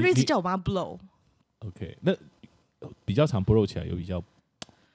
[0.00, 0.98] 他就一直叫我帮他 blow。
[1.60, 2.14] OK，那
[3.04, 4.22] 比较常 blow 起来有比较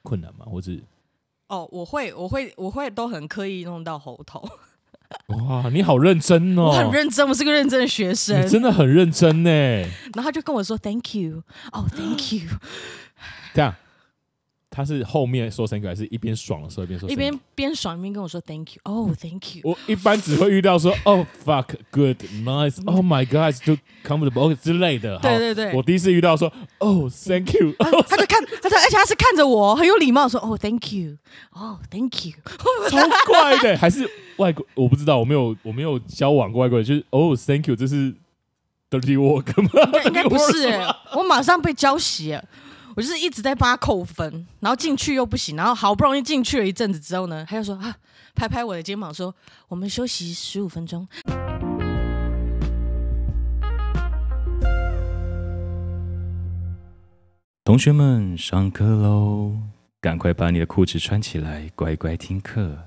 [0.01, 0.45] 困难吗？
[0.45, 0.71] 或者
[1.47, 4.43] 哦，我会，我会，我会都很刻意弄到喉头。
[5.27, 6.63] 哇，你好认真哦！
[6.69, 8.43] 我很认真，我是个认真的学生。
[8.43, 9.49] 你真的很认真呢。
[9.49, 12.49] 然后他就跟我说：“Thank you，哦、oh,，Thank you。”
[13.53, 13.75] 这样。
[14.75, 17.09] 他是后面说 thank you，还是一边爽的时候一边说？
[17.09, 19.61] 一边边爽一边跟我说 thank you，哦、oh,，thank you。
[19.63, 25.17] 我一般只会遇到说哦、oh,，fuck，good，nice，oh my god to comfortable 之类的。
[25.19, 25.73] 对对对。
[25.73, 26.49] 我第一次遇到说
[26.79, 31.15] 哦、oh,，thank you，他他就看，他就而且他是看着我，很有礼貌说哦、oh,，thank you，
[31.53, 32.33] 哦、oh,，thank you。
[32.89, 34.65] 超怪的，还是外国？
[34.75, 38.13] 我不知道，我没有我没有交往过外国人，就是哦、oh,，thank you，这是
[38.89, 39.69] dirty work 吗？
[40.05, 40.67] 应该不是，
[41.15, 42.37] 我马上被浇熄。
[42.95, 47.97] 我就是一直在帮他扣分，然后进去又不行，然后好不容易进去了一阵子之后呢，他就说啊，
[48.33, 49.35] 拍拍我的肩膀说，
[49.67, 51.05] 我们休息十五分钟。
[57.65, 59.57] 同学们上课喽，
[59.99, 62.77] 赶快把你的裤子穿起来，乖乖听课。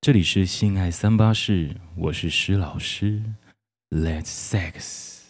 [0.00, 3.22] 这里是性爱三八室，我是施老师
[3.90, 5.20] ，Let's sex。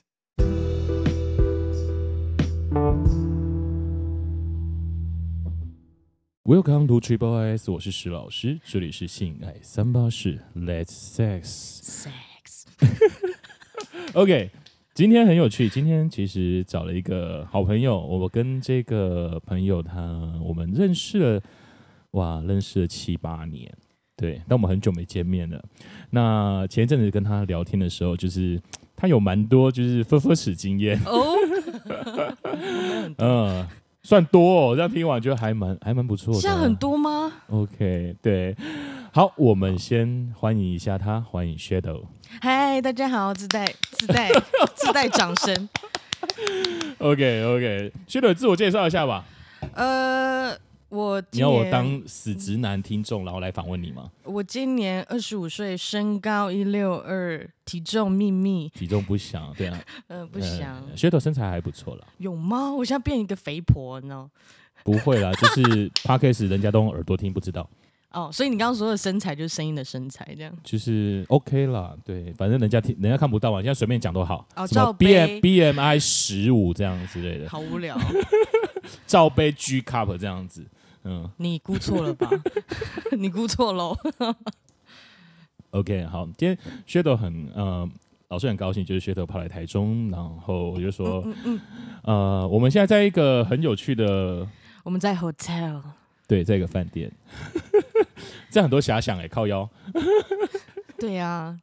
[6.44, 11.44] Welcome to Triple S，我是石老师，这里是性爱三八室，Let's sex。
[11.44, 12.64] Sex。
[14.14, 14.50] OK，
[14.92, 21.40] 今天很有趣，今天其实找了一个好朋友，我跟这个朋友他我们认识了，
[22.10, 23.72] 哇，认识了七八年，
[24.16, 25.64] 对，但我们很久没见面了。
[26.10, 28.60] 那前一阵子跟他聊天的时候，就是
[28.96, 31.36] 他有蛮多就是分分史经验哦，
[33.18, 33.68] 嗯。
[34.04, 36.40] 算多哦，这样听完觉得还蛮还蛮不错的。
[36.40, 38.56] 现在很多吗？OK，对，
[39.12, 42.04] 好，我们先欢迎一下他，欢迎 Shadow。
[42.40, 44.28] 嗨，大家好，自带 自带
[44.74, 45.68] 自带掌声。
[46.98, 49.24] OK，OK，Shadow 自我介绍一下吧。
[49.74, 50.56] 呃。
[50.92, 54.10] 我你要我当死直男听众，然后来访问你吗？
[54.24, 60.82] 我今年二十五岁，身高一六二，体重秘密，体重不详，对啊，嗯、 呃，不详。
[60.94, 62.70] 噱头身材还不错了，有吗？
[62.74, 64.30] 我现在变一个肥婆呢？
[64.84, 67.66] 不会啦， 就是 Podcast 人家都用耳朵听，不知道。
[68.10, 71.96] 哦，所以你刚刚说的身材就是声音的身材，这样就是 OK 啦。
[72.04, 74.46] 对，反正人家听，人家看不到嘛，现在随便讲都好。
[74.56, 77.98] 哦，什么 B M B M I 十五这样之类的，好无聊。
[79.06, 80.66] 罩杯 G cup 这样子。
[81.04, 82.28] 嗯，你估错了吧？
[83.18, 83.96] 你估错喽。
[85.70, 87.88] OK，好，今天 Shadow 很呃，
[88.28, 91.60] 老师很高兴，就是 Shadow 跑来台中，然后我就说，嗯嗯
[92.04, 94.46] 嗯、呃，我们现在在一个很有趣的，
[94.84, 95.82] 我们在 hotel，
[96.28, 97.10] 对，在一个饭店，
[98.50, 99.68] 这样很多遐想哎，靠腰。
[100.98, 101.58] 对呀、啊，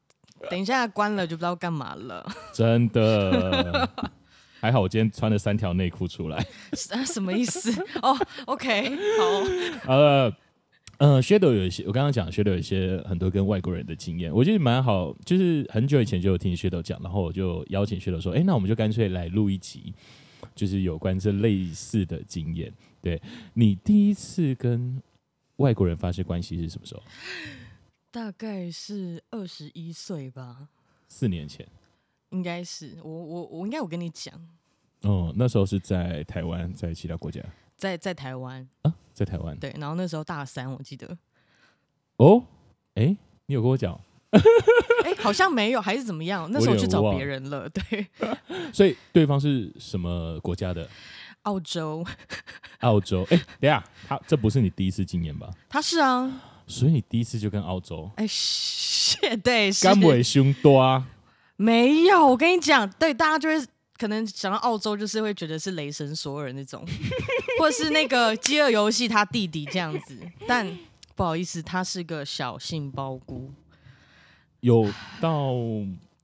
[0.49, 2.25] 等一下关了就不知道干嘛了。
[2.53, 3.89] 真的。
[4.61, 6.37] 还好我今天穿了三条内裤出来，
[6.91, 7.71] 啊，什么意思？
[8.01, 8.11] 哦、
[8.45, 9.93] oh,，OK，好。
[9.93, 10.33] 呃，
[10.97, 15.15] 呃，Shadow 有一些，我刚刚讲 Shadow 有一些很多跟外国人的经验，我觉得蛮好。
[15.25, 19.93] 就是很久以前就有听 Shadow 讲，然后我就邀请 Shadow 说，哎，那我们就干脆来录一集，
[20.53, 22.73] 就是有关这类似的经验。
[23.01, 23.21] 对，
[23.53, 25.01] 你第一次跟
[25.55, 27.03] 外国人发生关系是什么时候？
[28.11, 30.67] 大概是二十一岁吧。
[31.07, 31.65] 四年前。
[32.29, 34.33] 应该是我我我应该有跟你讲，
[35.01, 37.41] 哦，那时候是在台湾，在其他国家，
[37.75, 41.17] 在在台湾啊，在台湾，对，然后那时候大三，我记得，
[42.17, 42.43] 哦，
[42.95, 43.15] 哎，
[43.47, 43.99] 你有跟我讲，
[45.03, 46.49] 哎，好像没有，还是怎么样？
[46.51, 48.07] 那时候我去找别人了，对，
[48.71, 50.87] 所以对方是什么国家的？
[51.43, 52.05] 澳洲，
[52.81, 55.49] 澳洲，哎，等下，他这不是你第一次经验吧？
[55.69, 56.29] 他是啊，
[56.67, 61.07] 所以你第一次就跟澳洲，哎，是，对，干尾凶多啊。
[61.61, 66.85] 没有，我跟你讲，对，大家就会可能想到澳洲，就是会觉得是雷神索尔那种，
[67.59, 70.17] 或者是那个饥饿游戏他弟弟这样子。
[70.47, 70.65] 但
[71.15, 73.51] 不好意思，他是个小杏鲍菇。
[74.61, 75.51] 有到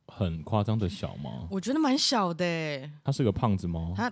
[0.07, 1.49] 很夸张的小吗？
[1.51, 2.89] 我觉得蛮小的。
[3.03, 3.93] 他是个胖子吗？
[3.97, 4.09] 他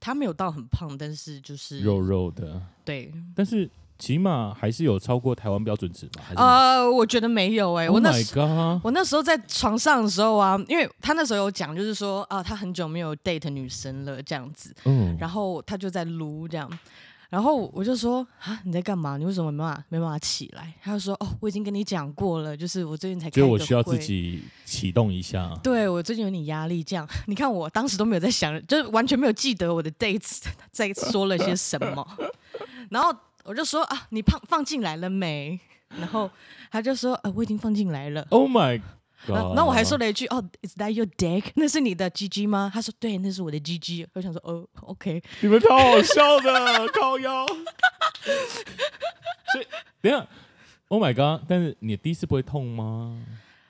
[0.00, 2.60] 他没有到很胖，但是就是肉肉的。
[2.84, 3.70] 对，但是。
[3.98, 6.22] 起码还是有超过台湾标准值吧？
[6.36, 7.90] 呃，我觉得没有哎、欸。
[7.90, 14.74] 我那时候，oh、我那时候在床上的时候啊，因为他那时候有讲，就是说啊，他很久没有 date 女生了这样子。
[14.84, 15.16] 嗯。
[15.18, 16.70] 然后他就在撸这样，
[17.30, 19.16] 然后我就说啊，你在干嘛？
[19.16, 20.74] 你为什么没办法没办法起来？
[20.82, 23.40] 他就说哦，我已经跟你讲过了，就是我最近才开。
[23.40, 25.58] 所以我需要自己启动一下。
[25.62, 32.06] 对，我最近有点压力，这样你看我当时都没有在想，就是完全没有记得我的 dates 在说了些什么，
[32.90, 33.10] 然后。
[33.46, 35.58] 我就说啊，你放放进来了没？
[35.98, 36.28] 然后
[36.70, 38.26] 他就说，啊，我已经放进来了。
[38.30, 38.80] Oh my
[39.26, 39.36] god！
[39.36, 41.44] 然后我还说了一句：“哦，Is that your dick？
[41.56, 47.46] 那是你的 GG 吗？”他说：“对，那是我的 GG。”我想说：“哦，OK。”你们超好笑的， 高腰。
[47.46, 49.66] 所以
[50.00, 50.26] 等下
[50.88, 51.44] ，Oh my God！
[51.48, 53.18] 但是你第一次不会痛吗？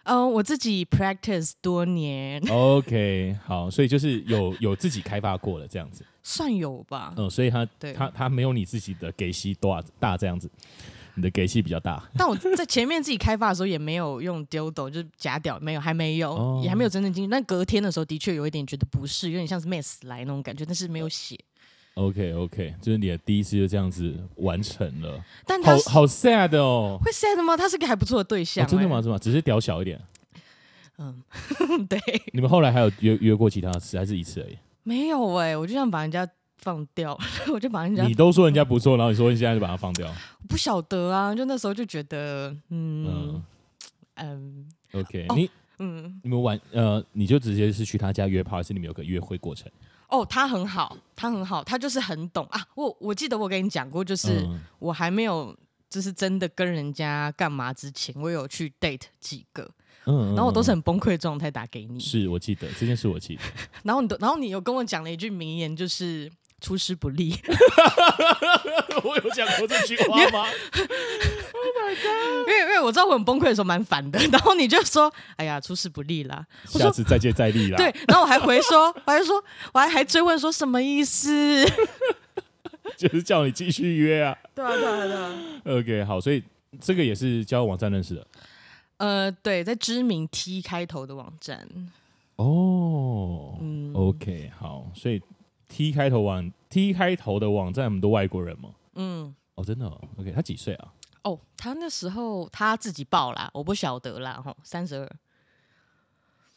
[0.07, 2.43] 嗯，uh, 我自己 practice 多年。
[2.49, 7.13] OK，好，所以就是有有自己开发过了这样子，算有吧。
[7.17, 10.51] 嗯，所以他对他他没有你自己的给息多大这样子，
[11.15, 12.03] 你的给息比较大。
[12.17, 17.31] 但我在前面自己开发的时候也没有用 dildo，就是假屌，没有，还没有，哦、也还没有真正进去。
[17.31, 21.39] 但隔天的时候的确有一点觉得不适，有点像是 mess 来那种感觉，但是没有血。
[21.97, 27.57] OK OK，就是你的第一次就这样子完成了，但他好好 sad 哦，会 sad 吗？
[27.57, 29.01] 他是个还不错的对象、欸哦，真的吗？
[29.01, 29.19] 是吗？
[29.19, 29.99] 只是屌小一点，
[30.99, 31.23] 嗯，
[31.89, 31.99] 对。
[32.33, 34.59] 你们后来还有约约过其他次，还是一次而已？
[34.83, 36.29] 没有哎、欸，我就想把人家
[36.59, 37.19] 放掉，
[37.51, 43.43] 我就把人家，你都说人家不错，然后你说你现在就把他放掉，我不晓得啊，就那时候就觉得，嗯
[44.17, 49.71] 嗯，OK，你嗯，你们玩呃，你就直接是去他家约炮，还是你们有个约会过程？
[50.09, 52.61] 哦，他很好，他很好，他就是很懂啊。
[52.75, 54.47] 我我记得我跟你讲过，就是
[54.79, 55.57] 我还没有
[55.89, 59.71] 就是真的跟人家干嘛之前，我有去 date 几个，
[60.07, 61.99] 嗯，然后我都是很崩溃状态打给你。
[62.01, 63.43] 是我记得这件事，我记得。
[63.85, 66.31] 然后你都，然后你有跟我讲了一句名言，就是。
[66.61, 67.39] 出师不利，
[69.05, 72.49] 我有讲过这句话吗？Oh my god！
[72.49, 79.43] 因为因为我知道我很崩溃的时候蛮烦的，然后你就说：“哎呀，出师不利啦，下次再接再厉啦。”对，然后我还回说，我还说，
[79.73, 81.65] 我还还追问说什么意思？
[82.97, 84.37] 就是叫你继续约啊。
[84.55, 85.35] 对啊，对啊，对啊。
[85.79, 86.43] OK，好，所以
[86.81, 88.27] 这个也是交友网站认识的。
[88.97, 91.69] 呃，对，在知名 T 开头的网站。
[92.37, 95.21] 哦，嗯，OK，好，所以。
[95.69, 98.71] T 开头网 T 开头的网站，很多外国人吗？
[98.95, 100.93] 嗯，哦，真的、哦、，OK，他几岁啊？
[101.23, 105.17] 哦，他那时候他自己报啦，我不晓得啦，吼，三十二。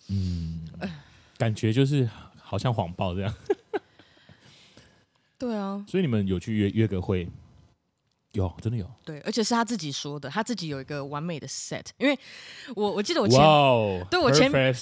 [0.10, 0.68] 嗯，
[1.38, 3.34] 感觉就是好像谎报这样。
[5.38, 7.28] 对啊，所以你们有去约约个会？
[8.34, 8.90] 有，真的有。
[9.04, 12.18] 对，而且是他自己说的，他自己有一个完美的 set，因为
[12.76, 14.74] 我我记得我前，wow, 对我前面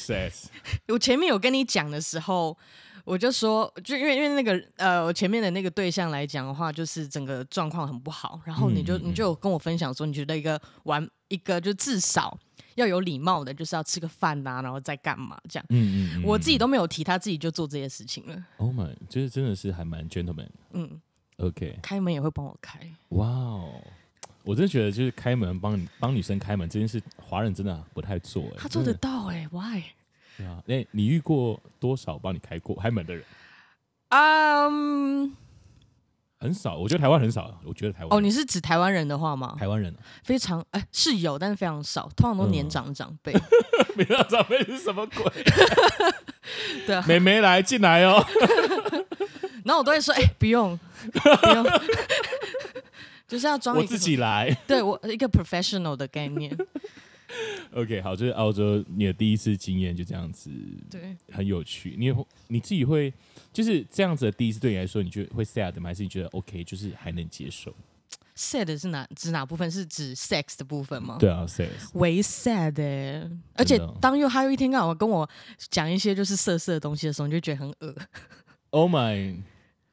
[0.89, 2.57] 我前面有跟你讲的时候。
[3.07, 8.37] 我就说，就因为因为那个呃，我前面的那个对象来讲的话，就是整个状况很不好。
[8.43, 12.37] 然后你就、嗯、你就有跟我分享说，你觉得一个玩一个就至少
[12.75, 15.65] 要有礼貌的，就是要吃个饭呐、啊，然后再干嘛这样。
[15.69, 18.45] 嗯嗯，嗯我自己都没有提，他自己就做这些事情了。
[18.57, 20.49] Oh my，就是真的是还蛮 gentleman。
[20.73, 20.99] 嗯
[21.37, 22.77] ，OK，开门也会帮我开。
[23.09, 23.81] 哇哦，
[24.43, 28.43] 我真的觉得就是开门帮帮女生开门这件事，华人真的不太做。
[28.57, 29.81] 他做得到哎，Why？
[30.37, 33.23] 对啊，哎，你遇过多少帮你开过开门的人？
[34.09, 35.29] 嗯，um,
[36.39, 37.59] 很少，我觉得台湾很少。
[37.65, 39.55] 我觉得台湾哦，你是指台湾人的话吗？
[39.59, 39.93] 台湾人
[40.23, 43.33] 非常哎是有，但是非常少，通常都年长长辈。
[43.97, 45.23] 年长长辈是什么鬼？
[46.85, 48.23] 对啊，妹妹来进来哦。
[49.65, 50.79] 然后我都会说，哎，不用，
[51.11, 51.65] 不用，
[53.27, 54.55] 就是要装我自己来。
[54.65, 56.55] 对我一个 professional 的概念。
[57.73, 60.49] OK，好，就是澳洲你的第一次经验就这样子，
[60.89, 61.95] 对，很有趣。
[61.97, 62.13] 你
[62.47, 63.13] 你自己会
[63.51, 65.89] 就是这样子的第一次对你来说，你觉得会 sad 吗？
[65.89, 67.73] 还是你觉得 OK，就是还能接受
[68.35, 69.69] ？sad 是哪指哪部分？
[69.69, 71.17] 是指 sex 的部分吗？
[71.19, 75.27] 对啊，sex 为 sad，欸，而且当又他又一天到晚跟我
[75.69, 77.95] 讲一些就是色色的东西的时候，你就觉得很恶。
[78.69, 79.35] Oh my，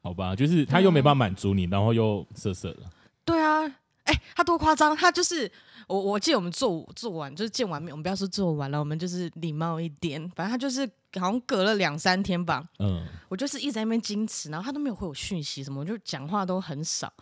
[0.02, 2.82] 好吧，就是他又没办法满足你，然后又色色的。
[3.24, 3.62] 对啊，
[4.04, 5.50] 哎，欸，他多夸张，他就是。
[5.86, 10.18] 我我记得我们做做完就是见完面，我们不要说做完了，我们就是礼貌一点。
[10.30, 10.86] 反正他就是
[11.20, 17.12] 好像隔了两三天吧，嗯，我就是一直在那边矜持，然后他都没有回我讯息什么，我就讲话都很少。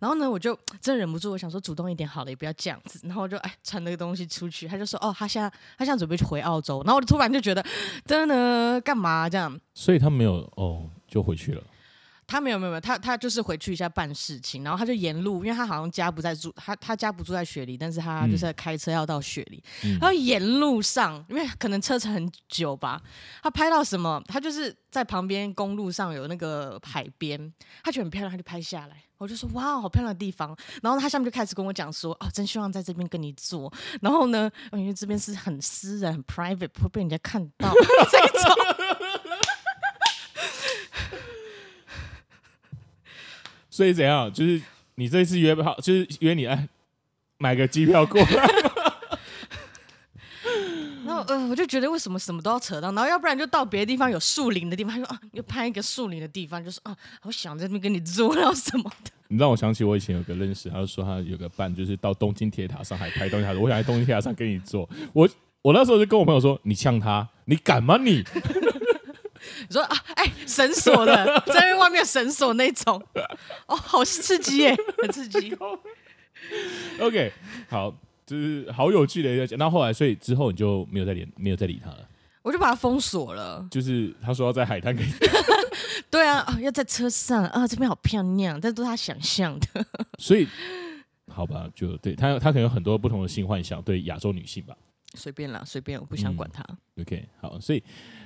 [0.00, 3.00] 然后呢，我就真的忍不住，我想说主动一点好了，也不要这样子。
[3.04, 6.82] 然后我就哎传那个东西出去，他就说哦，他现在他现在准备去回澳洲。
[6.84, 7.64] 然后我就突然就觉得
[8.04, 9.58] 真的干嘛这样？
[9.72, 11.62] 所以他没有哦，就回去了。
[12.30, 23.02] 他没有没有没有，他他就是回去一下办事情，然后他就沿路，因为他好像家不在住，他他家不住在雪梨，但是他就是在开车要到雪梨，嗯、然后沿路上，因为可能车程很久吧，
[23.42, 37.72] 他拍到什么，他就是在旁边公路上有那个海边，他觉得很漂亮，他就拍下来，我就说哇，好漂亮的地方，然后他下面就开始跟我讲说，哦，真希望在这边跟你做，然后呢，因为这边是很私人、很 private，不会被人家看到。
[38.10, 38.89] 这种。
[43.70, 44.30] 所以怎样？
[44.32, 44.60] 就是
[44.96, 46.68] 你这次约好，就是约你哎，
[47.38, 48.26] 买个机票过来。
[51.06, 59.10] 然后呃，我就觉得为什么什么都要扯到，然后要不然就到别的地方有树林的地方，说啊，又拍一个树林的地方，就是啊，我想在那边跟你做，然后什么的。
[59.28, 64.88] 你让我想起我以前有个认识，他就说他有个伴，就是到东京铁塔上还拍东西，他说我想在东京铁塔上跟你做。
[65.12, 65.28] 我
[65.62, 68.24] 我那时候就跟我朋友说：“你呛他，你敢吗你？”
[69.68, 73.02] 你说啊，哎、欸，绳索的，在外面绳索那种，
[73.66, 75.56] 哦，好刺激耶，很刺激。
[77.00, 77.32] OK，
[77.68, 77.94] 好，
[78.26, 79.56] 就是好有趣的一个。
[79.56, 82.08] 那后来，所以之后你就没有再联，没有再理他了。
[82.42, 83.66] 我就把他封锁了。
[83.70, 85.12] 就是他说要在海滩给你。
[86.10, 89.86] 对啊，啊，要在车上啊，这边好漂亮，但都是他想象的。
[90.18, 90.48] 所以，
[91.28, 94.74] 好吧，就对他，他可能有很多不同的性幻想，对亚洲女性吧。
[95.14, 96.64] 随便啦，随便，我不想管他。
[96.96, 97.82] 嗯、OK，好，所以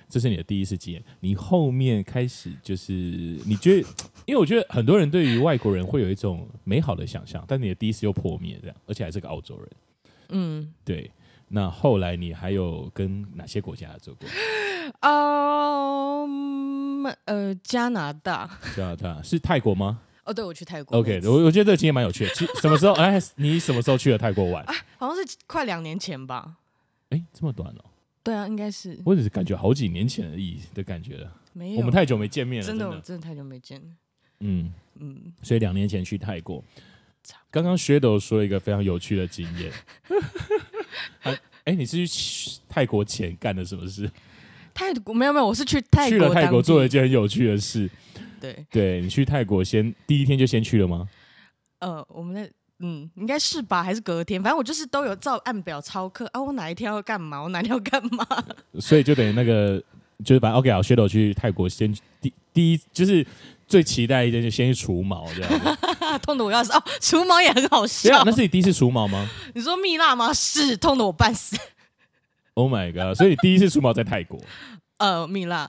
[0.08, 1.02] 这是你的第一次经验。
[1.20, 3.88] 你后面开始就是你觉得，
[4.26, 9.68] 因为我觉得很多人对于外国人会有一种美好的想象，但你的第一次又破灭，这样，而且还是个澳洲人。
[10.30, 11.10] 嗯，对。
[11.48, 14.26] 那后来你还有跟哪些国家做过？
[15.02, 18.58] 嗯，呃，加拿大。
[18.74, 20.00] 加拿大是泰国吗？
[20.24, 20.98] 哦，对，我去泰国。
[20.98, 22.30] OK，我我觉得这个经验蛮有趣的。
[22.34, 22.94] 其什么时候？
[22.94, 24.64] 哎，你什么时候去了泰国玩？
[24.64, 26.56] 啊，好像是快两年前吧。
[27.10, 27.84] 哎，这么短哦？
[28.24, 28.98] 对啊，应该是。
[29.04, 31.30] 我只是感觉好几年前而已的感觉了。
[31.52, 32.66] 没有，我们太久没见面了。
[32.66, 33.86] 真的，真的，真的太久没见了。
[34.40, 36.64] 嗯嗯，所以两年前去泰国。
[37.50, 39.70] 刚刚 Shadow 说了一个非常有趣的经验。
[41.22, 44.10] 哎、啊，你是去泰国前干了什么事？
[44.72, 47.88] 泰国没有没有，我是去泰国去了泰国做了一件很有趣的事。
[48.40, 51.08] 对，对你去泰国先第一天就先去了吗？
[51.80, 52.50] 呃，我们的。
[52.80, 54.42] 嗯，应该是吧，还是隔天？
[54.42, 56.42] 反正我就是都有照按表操课啊。
[56.42, 57.40] 我哪一天要干嘛？
[57.42, 58.26] 我哪天要干嘛？
[58.80, 59.82] 所以就等于那个，
[60.24, 63.26] 就是把 OK 好，Shadow 去泰国先第第一，就是
[63.66, 65.76] 最期待一件就先去除毛这样。
[66.22, 68.22] 痛的我要死哦，除毛也很好笑。
[68.24, 69.28] 那是你第一次除毛吗？
[69.54, 70.32] 你说蜜蜡吗？
[70.32, 71.56] 是，痛的我半死。
[72.54, 73.16] Oh my god！
[73.16, 74.40] 所以你第一次除毛在泰国？
[74.98, 75.68] 呃，蜜蜡，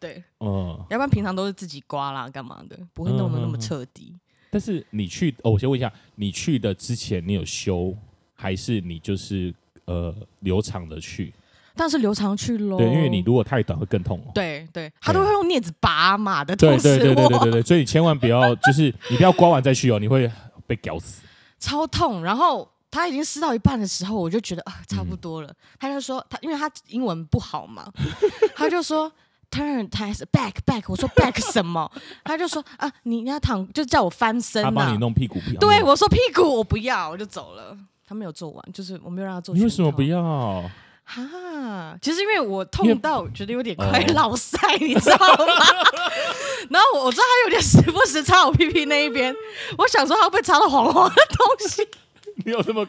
[0.00, 4.16] 对，哦、嗯，要不然平常都是自己刮啦，干嘛的，不会弄得那么彻底。
[4.54, 7.92] 但是你去哦，我先问一下，你去的之前你有修，
[8.36, 9.52] 还是你就是
[9.86, 11.34] 呃留长的去？
[11.74, 12.78] 但是留长去喽。
[12.78, 14.30] 对，因为你如果太短会更痛哦。
[14.32, 16.54] 对对，他都会用镊子拔嘛的。
[16.54, 20.30] 对对对对对对，所以你千万不要，就是你不要刮完再去哦，你会
[20.68, 21.22] 被搞死。
[21.58, 25.48] 超痛，然后他已经撕到一半的时候，我就觉得啊，差不多了。
[25.48, 27.92] 嗯、他就说他，因为他英文不好嘛，
[28.54, 29.10] 他就说。
[29.54, 31.88] Turn，他还是 back back，我说 back 什么？
[32.24, 34.68] 他就说啊，你要躺，就叫我翻身、啊。
[34.68, 37.76] 他帮你弄屁股，对我说屁股我不要，我就走了。
[38.06, 39.54] 他没有做完，就是我没有让他做。
[39.54, 40.68] 你为什么不要？
[41.06, 45.54] 哈，其实因为我痛到觉得有点快落赛，你知道吗？
[46.70, 49.34] 然后我我知道他有点时不时擦我屁屁那一边，
[49.78, 51.86] 我想说他会不会擦到黄黄的东西？
[52.44, 52.86] 你有这么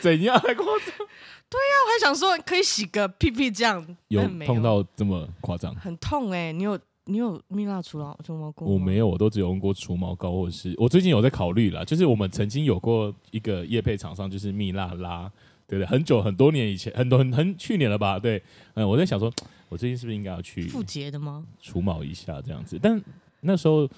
[0.00, 1.06] 怎样太夸张？
[1.54, 5.72] 对呀、啊，我还想说可以洗个屁屁这样，有痛到这么夸张？
[5.76, 6.52] 很痛哎、欸！
[6.52, 8.66] 你有你有蜜蜡除毛除毛膏？
[8.66, 11.84] 我没有，我都只有用过除毛膏，或者是我最近有在考虑啦。
[11.84, 15.30] 就是我们曾经有过一个业配厂商，就是蜜蜡拉，
[15.68, 15.86] 对不对？
[15.86, 18.18] 很久很多年以前，很多很很去年了吧？
[18.18, 18.42] 对，
[18.74, 19.32] 嗯，我在想说，
[19.68, 21.46] 我最近是不是应该要去复洁的吗？
[21.60, 23.00] 除毛一下这样子，但
[23.42, 23.88] 那时候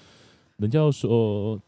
[0.57, 1.59] 人家说。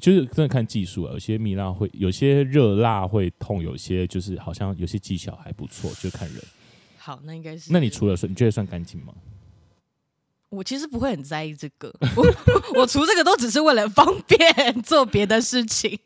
[0.00, 6.42] 就是真的看技术啊，有些蜜蜡会，有些热辣会痛，有些就是好像有些技巧还不错，就看人。
[6.98, 7.72] 好，那应该是。
[7.72, 9.14] 那你除了说，你觉得算干净吗？
[10.50, 12.24] 我其实不会很在意这个，我
[12.80, 15.98] 我除这个都只是为了方便做别的事情。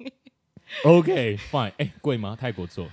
[0.85, 2.37] OK fine，哎、欸，贵吗？
[2.39, 2.89] 泰国做？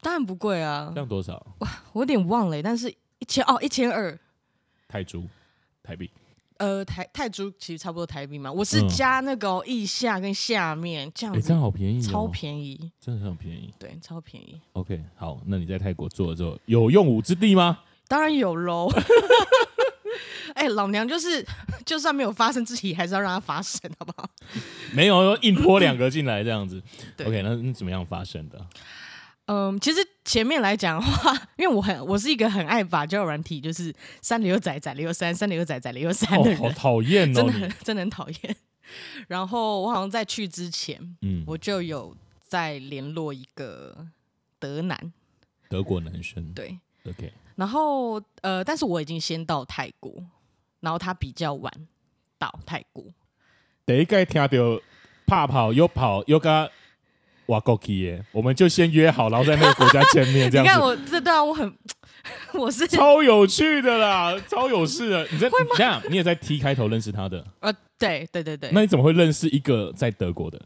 [0.00, 0.90] 当然不贵啊。
[0.94, 1.34] 这样多少？
[1.60, 4.18] 哇，我有点忘了，但是一千哦，一千二
[4.88, 5.24] 泰铢，
[5.82, 6.10] 台币。
[6.58, 14.60] 呃，台泰铢其实差不多台币嘛，我是加那个腋下跟下面这样子，这样好便宜，超便宜，真的很便宜，对，超便宜。
[14.72, 17.78] OK，好，那你在泰国做了之后有用武之地吗？
[18.08, 18.88] 当然有喽。
[20.54, 21.46] 哎，老娘就是，
[21.86, 24.28] 就算没有发生，自己还是要让它发生，好不好？
[24.92, 26.82] 没有，硬泼两个进来这样子。
[27.20, 28.66] OK，那那怎么样发生的？
[29.46, 38.56] 嗯，其实前面来讲的话，因为我很我是一个很爱把交友软体，就是三了又载，载了又三，三了又载，载了又三的人，哦、好讨厌哦，真的很 真的很讨厌。
[39.26, 44.06] 然后我好像在去之前，嗯，我就有在联络一个
[44.58, 45.12] 德男，
[45.70, 47.32] 德国男生，对，OK。
[47.56, 50.12] 然后呃，但是我已经先到泰国，
[50.80, 51.72] 然后他比较晚
[52.38, 53.02] 到泰国。
[53.86, 54.82] 第一个听到
[55.26, 56.70] 怕跑又跑又个。
[57.48, 58.24] 哇，够气耶！
[58.32, 60.70] 我们就先约好，然后在那个国家见面， 这样子。
[60.70, 61.74] 你看我这对啊，我很，
[62.54, 65.26] 我是超有趣的啦，超有事的。
[65.30, 65.48] 你在？
[65.76, 67.44] 这样，你也在 T 开头认识他的？
[67.60, 68.70] 呃，对对对对。
[68.72, 70.60] 那你怎么会认识一个在德国的？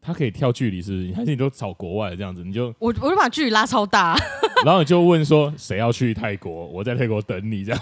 [0.00, 1.12] 他可以跳距离，是不是？
[1.14, 2.42] 还是你都找国外这样子？
[2.44, 4.16] 你就我我就把距离拉超大，
[4.64, 6.66] 然后你就问说谁要去泰国？
[6.66, 7.80] 我在泰国等你，这样。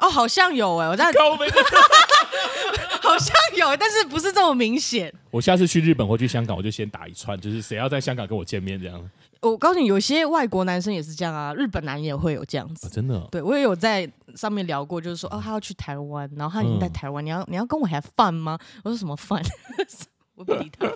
[0.00, 1.10] 哦，好像有哎，我在。
[3.02, 5.12] 好像有，但是不是这么明显。
[5.30, 9.10] 我下次去日本或去香港，我就先打一串，就是谁要在香港跟我见面这样。
[9.40, 12.86] 我告诉你，有些外国男生也是这样啊，日本男也会有这样子。
[12.86, 13.26] 哦、真的、哦？
[13.32, 18.58] 对，我也有在上面聊过，就是说，哦，他要去台湾，然后他已经在台湾，嗯、你要你要跟我 have fun 吗？
[18.84, 19.44] 我说什么 fun？
[20.36, 20.88] 我不理他。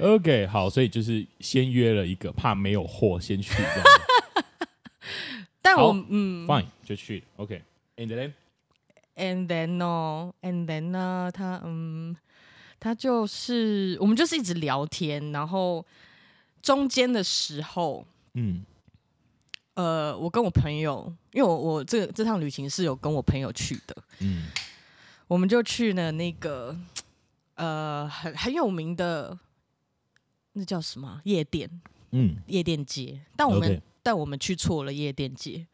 [0.00, 3.84] OK，好，所以就是先约了一个，怕没有货，先去这样。
[5.62, 7.22] 但我嗯，Fine，就去。
[7.98, 8.32] OK，and、
[9.16, 12.16] then，and then 哦，and then 呢，他嗯，
[12.78, 15.84] 他就是我们就是一直聊天，然后。
[16.60, 18.64] 中间的时候，嗯，
[19.74, 24.48] 呃，我跟我朋友，因为我我这这趟旅行是有跟我朋友去的，嗯，
[25.28, 26.76] 我们就去了那个
[27.54, 29.38] 呃很很有名的
[30.54, 31.70] 那叫什么夜店，
[32.10, 35.64] 嗯，夜店街，但我们.但我们去错了夜店街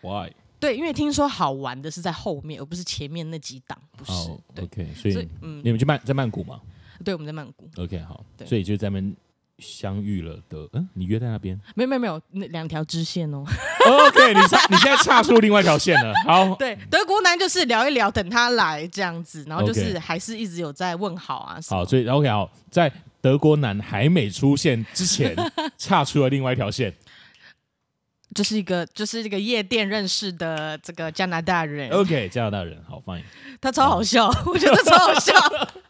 [0.00, 0.32] ，Why？
[0.58, 6.60] 对，因为听说好玩的是在后面，而不是前面那几档，不是、oh,？OK，所以，所以嗯，你们去曼在曼谷吗？
[7.04, 7.68] 对，我们在曼谷。
[7.76, 9.16] OK，好，对所以就在那边。
[9.58, 11.58] 相遇了的，嗯，你约在那边？
[11.74, 13.42] 没有没有没有，那两条支线哦。
[13.88, 16.12] OK，你你现在岔出另外一条线了。
[16.26, 21.58] 好，对，德国男就是聊一聊，等他来这样子，然后就是还是一直有在问好啊。
[21.70, 25.34] 好，所以 OK 好，在德国男还没出现之前，
[25.78, 26.92] 岔出了另外一条线，
[28.36, 31.90] 就是一个就是一个夜店认识的这个加拿大人。
[31.90, 33.24] OK，加拿大人，好，Fine。
[33.60, 35.34] 他超好笑，嗯、 我觉得超好笑，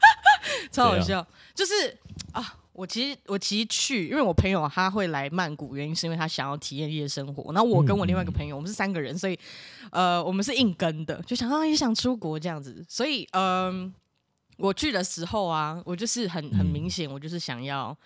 [0.73, 1.99] 超好笑，就是
[2.33, 2.55] 啊。
[2.77, 7.51] 我其实我其实去，因为我朋友他会来曼谷，原因是因为他想要体验夜生活。
[7.55, 9.39] 然后我跟我另外一个朋友，嗯、我们是三个人，所以
[9.91, 12.85] 呃，我们是硬跟的，就想啊也想出国这样子。
[12.87, 13.93] 所以嗯、呃，
[14.59, 17.97] 我去的时候啊，我就是很很明显，我就是想要、嗯、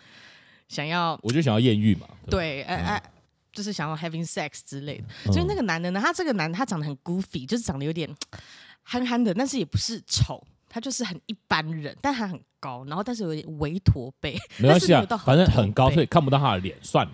[0.68, 2.06] 想要，我就想要艳遇嘛。
[2.30, 3.10] 对，哎哎、嗯，
[3.52, 5.04] 就是想要 having sex 之类的。
[5.26, 8.08] 嗯、所以那个男的呢，他这个男的他长得很 goofy，就是长得有点
[8.82, 10.42] 憨憨的，但是也不是丑。
[10.72, 17.12] 他就是很一般人，但他很高，然后但是有点微驼背，没关系啊，反正很高，所以看不到他的脸，算了。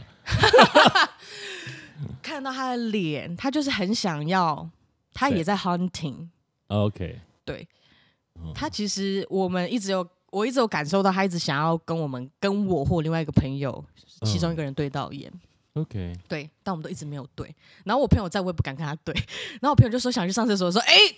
[2.21, 4.69] 看到他的脸，他就是很想要，
[5.15, 6.29] 他也在 hunting。
[6.67, 7.67] OK，对，
[8.55, 13.83] 他其实我们一直有，我一直有感受到，他一直想要跟我们，跟我或另外一个朋友，
[14.27, 15.33] 其中一个人对到眼。
[15.77, 17.55] OK，对，但我们都一直没有对。
[17.85, 19.15] 然后我朋友在，我也不敢跟他对。
[19.61, 20.95] 然后我朋友就说想去上厕所，说哎。
[20.95, 21.17] 欸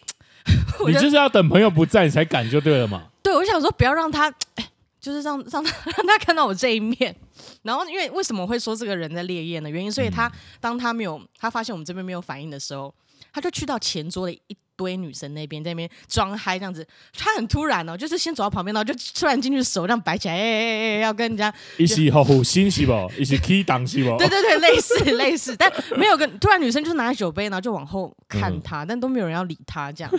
[0.86, 3.08] 你就是要等朋友不在，你才敢就对了嘛。
[3.22, 7.14] 对，我想说不要让他，哎，就是让让他让他看到我这一面。
[7.62, 9.68] 然后，因为为什么会说这个人在烈焰呢？
[9.68, 12.94] 原因，所以他当他没有他发现我们这边没有反应的时候，
[13.38, 16.86] 他就去到前桌的一堆女生那边，在那边装嗨这样子。
[17.16, 22.92] 他很突然哦，就是先走到旁边，然后就突然进去手这样摆起来，哎哎哎，要跟人家一起好好心是不？
[23.16, 24.10] 一起 key 档是不？
[24.18, 30.12] 对对对，类似类似，但没有跟突然女生就是拿着酒杯，然后就往后看他，嗯、但都没有人要理他这样。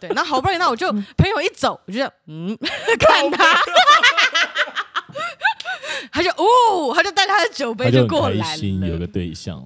[0.00, 2.56] 对，然后好不容易，那我就朋友一走，我就嗯
[2.98, 3.60] 看他，
[6.12, 9.64] 他就哦，他就带他的酒杯就过来了，有个对象。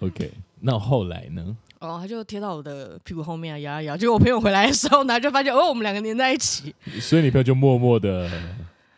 [0.00, 0.30] OK，
[0.60, 1.56] 那后来呢？
[1.86, 3.96] 哦，他就贴到我的屁股后面啊，摇一摇。
[3.96, 6.74] 结果我朋友回来的时候呢，就发现哦，我们两个黏在一起。
[7.00, 8.30] 所以你朋友就默默的，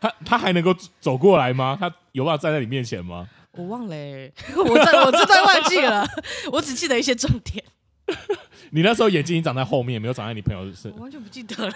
[0.01, 1.77] 他他还能够走过来吗？
[1.79, 3.27] 他有办法站在你面前吗？
[3.51, 6.07] 我忘了、欸， 我这我这段忘记了，
[6.53, 7.63] 我只记得一些重点。
[8.71, 10.91] 你那时候眼睛已经长在后面，没有长在你朋友身。
[10.93, 11.73] 我完全不记得了。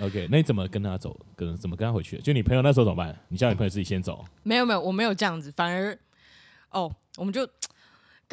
[0.00, 1.16] OK，那你怎么跟他走？
[1.36, 2.18] 跟怎么跟他回去？
[2.18, 3.16] 就你朋友那时候怎么办？
[3.28, 4.24] 你叫你朋友自己先走？
[4.42, 5.96] 没有没有，我没有这样子，反而
[6.70, 7.48] 哦，我们就。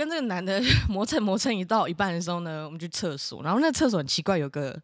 [0.02, 0.60] 跟这个男的
[0.90, 4.76] 磨蹭磨蹭，一到一半的时候呢，我们去厕所，然后那厕所很奇怪，有个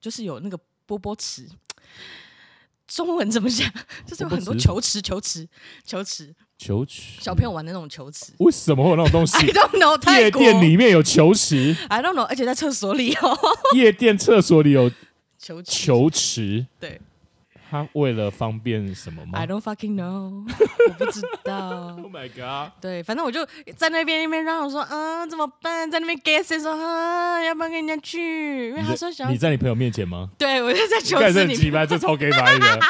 [0.00, 1.46] 就是有那个波波池，
[2.86, 3.70] 中文怎么讲？
[4.06, 5.46] 就是有很多球池、球池、
[5.84, 8.32] 球池、球池，小朋友玩的那种球池。
[8.38, 9.36] 为什么会有那种东西？
[9.44, 10.18] I don't know。
[10.18, 11.76] 夜店里面有球池？
[11.90, 12.22] I don't know。
[12.22, 13.38] 而且在厕所里哦，
[13.76, 14.90] 夜店厕所里有
[15.38, 15.70] 球池。
[15.70, 16.98] 球池，对。
[17.70, 20.42] 他为了方便什么吗？I don't fucking know，
[20.88, 21.96] 我不知道。
[22.02, 22.72] Oh my god！
[22.80, 25.90] 对，反正我就在那边那边嚷嚷说，啊，怎么办？
[25.90, 28.70] 在那边 guess 说，啊，要不要跟人家去？
[28.70, 29.30] 因为他说想。
[29.30, 30.30] 你在你朋友面前吗？
[30.38, 31.56] 对，我就在球池里面。
[31.56, 32.80] 几这超给白的。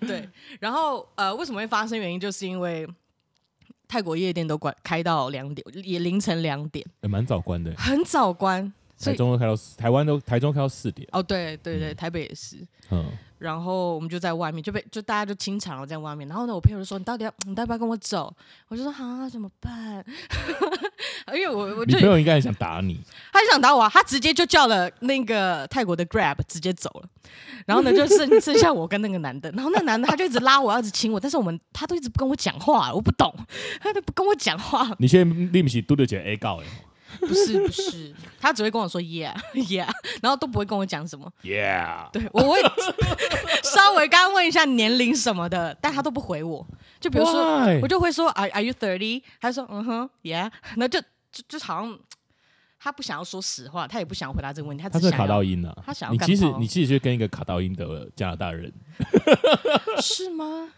[0.06, 0.28] 对，
[0.60, 1.98] 然后呃，为什么会发生？
[1.98, 2.88] 原因就是因为
[3.86, 8.72] 泰国夜店都关开到两点，也凌晨两点，也蛮早关的，很早关。
[8.98, 11.08] 台中都开到四，台湾都台中开到四点。
[11.12, 12.56] 哦，对对对，台北也是。
[12.90, 13.06] 嗯。
[13.38, 16.26] 然后我们就在外面，就被就大家就清场了，在外面。
[16.26, 18.34] 然后呢，我朋友就说：“你到底要你要不要跟我走？”
[18.66, 20.04] 我就说：“啊，怎么办？”
[21.32, 23.00] 因为我我就你朋友应该很想打你，
[23.32, 23.88] 他就想打我啊！
[23.88, 27.08] 他直接就叫了那个泰国的 Grab，直接走了。
[27.64, 29.48] 然后呢，就剩 剩下我跟那个男的。
[29.52, 33.32] 然后那男的他就一直拉我，一直亲我，但是我们他都一直不跟我讲话，我不懂，
[33.80, 34.90] 他都不跟我讲话。
[34.98, 36.66] 你现在立不起嘟嘟姐 A 告哎。
[37.20, 39.88] 不是不是，他只会跟我说 yeah yeah，
[40.22, 42.10] 然后都不会跟我讲什么 yeah。
[42.10, 42.60] 对，我会
[43.62, 46.66] 稍微刚刚问一下年龄什么的，但他都不回我。
[47.00, 47.80] 就比如说，Why?
[47.80, 49.22] 我就会说 are are you thirty？
[49.40, 51.00] 他说嗯哼 yeah，那就
[51.32, 51.98] 就就好像
[52.78, 55.82] 他不想要说实话，他也不想要回答这个问题，他只是卡到音了、啊。
[55.86, 58.72] 他想要你其实你其实就跟一个卡到音的加拿大人，
[60.02, 60.68] 是吗？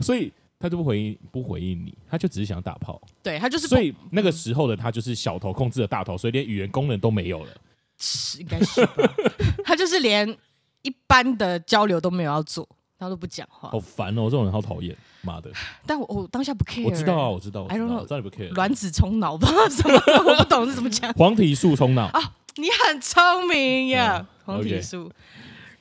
[0.00, 0.32] 所以。
[0.62, 3.02] 他就不回应，不回应你，他就只是想打炮。
[3.20, 7.50] 对他就是，所以那个时候的他就是小头控制了大头，所以连语言功能都没有了。
[7.98, 8.94] 是，应该是吧。
[9.66, 10.38] 他就是连
[10.82, 13.70] 一般的交流都没有要做，他都不讲话。
[13.70, 15.50] 好烦哦，这种人好讨厌，妈的！
[15.84, 18.48] 但我我当下不 care，我知道啊，我知道，I don't know，我知道你不 care。
[18.54, 19.48] 卵子冲脑吧？
[19.68, 20.00] 什么？
[20.24, 21.12] 我不懂是怎么讲。
[21.14, 22.34] 黄体素冲脑啊！
[22.56, 25.10] 你很聪明呀，黄体素。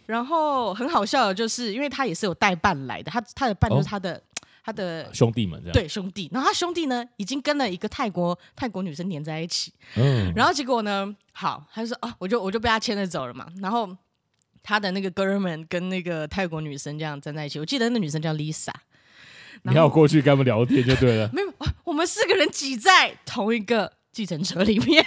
[0.08, 4.22] 然后很好笑的就是，因为他也是有带伴来的，他他的伴就是他的。
[4.64, 13.90] 他的兄弟们这样，对兄弟，然后他兄弟呢，已经跟了一个泰国泰国女生黏在一起，嗯，然后结果呢，好，他就说啊，我就我就被他牵着走了嘛，然后
[14.62, 18.72] 他的那个哥们跟那个泰国女生这样站在一起，我记得那女生叫 Lisa，
[19.64, 21.52] 你要过去跟他们聊天就对了， 没有，
[21.84, 25.04] 我们四个人挤在同一个计程车里面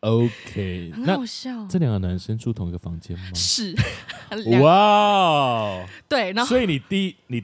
[0.00, 3.24] ，OK，很好笑，这两个男生住同一个房间吗？
[3.34, 3.74] 是，
[4.60, 7.42] 哇 Wow，对，然后所以你第一你。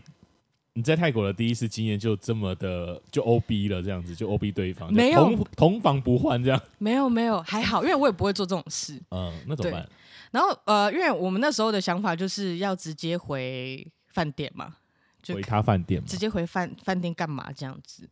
[0.76, 9.00] 你在泰国的第一次经验就这么的就 O B 了，这样子就 O B 对方，没有同同房不换这样，没有没有还好，因为我也不会做这种事。
[9.10, 9.88] 嗯，那怎么办？
[10.32, 14.76] 然后呃，因为我们那时候的想法就是要直接回饭店嘛，
[15.22, 18.06] 就回他饭店，直接回饭饭店干嘛这样子？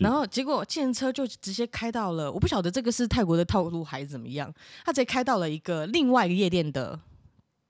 [0.00, 4.52] 然后结果计程车就直接开到了，我不晓得这个是泰国的套路还是怎么样，
[4.84, 6.98] 他直接开到了一个另外一个夜店的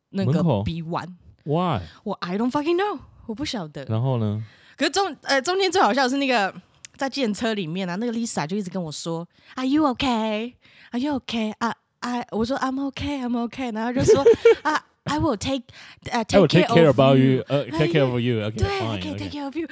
[0.09, 1.17] 那个 B one。
[1.45, 1.83] Why？
[2.05, 3.01] 我 I don't fucking know。
[3.29, 4.43] 我不晓得，然后呢？
[4.75, 6.53] 可是中呃中间最好笑的是那个
[6.97, 10.55] 在计程车里面啊，那个 Lisa 就一直跟我说，Are you okay?
[10.93, 11.53] Are you okay?
[11.59, 14.25] 啊啊，我说 I'm okay, I'm okay，然后就说
[14.63, 15.65] 啊，I will take
[16.11, 19.69] 呃 take care about you，呃 take care of you，对，OK take care of you。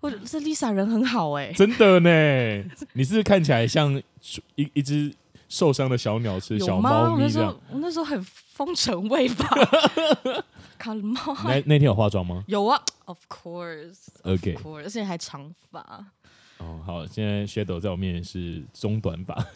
[0.00, 2.10] 我这 Lisa 人很好哎，真的呢。
[2.92, 4.00] 你是不是看起来像
[4.54, 5.12] 一一只
[5.48, 7.58] 受伤的小鸟，是小猫咪这样？
[7.72, 9.48] 我那时候很风尘味吧。
[10.76, 12.44] 卡猫那那天有化妆吗？
[12.46, 16.06] 有啊，Of course，OK，而且还长发。
[16.58, 19.46] 哦，好，现在 Shadow 在我面前是中短发，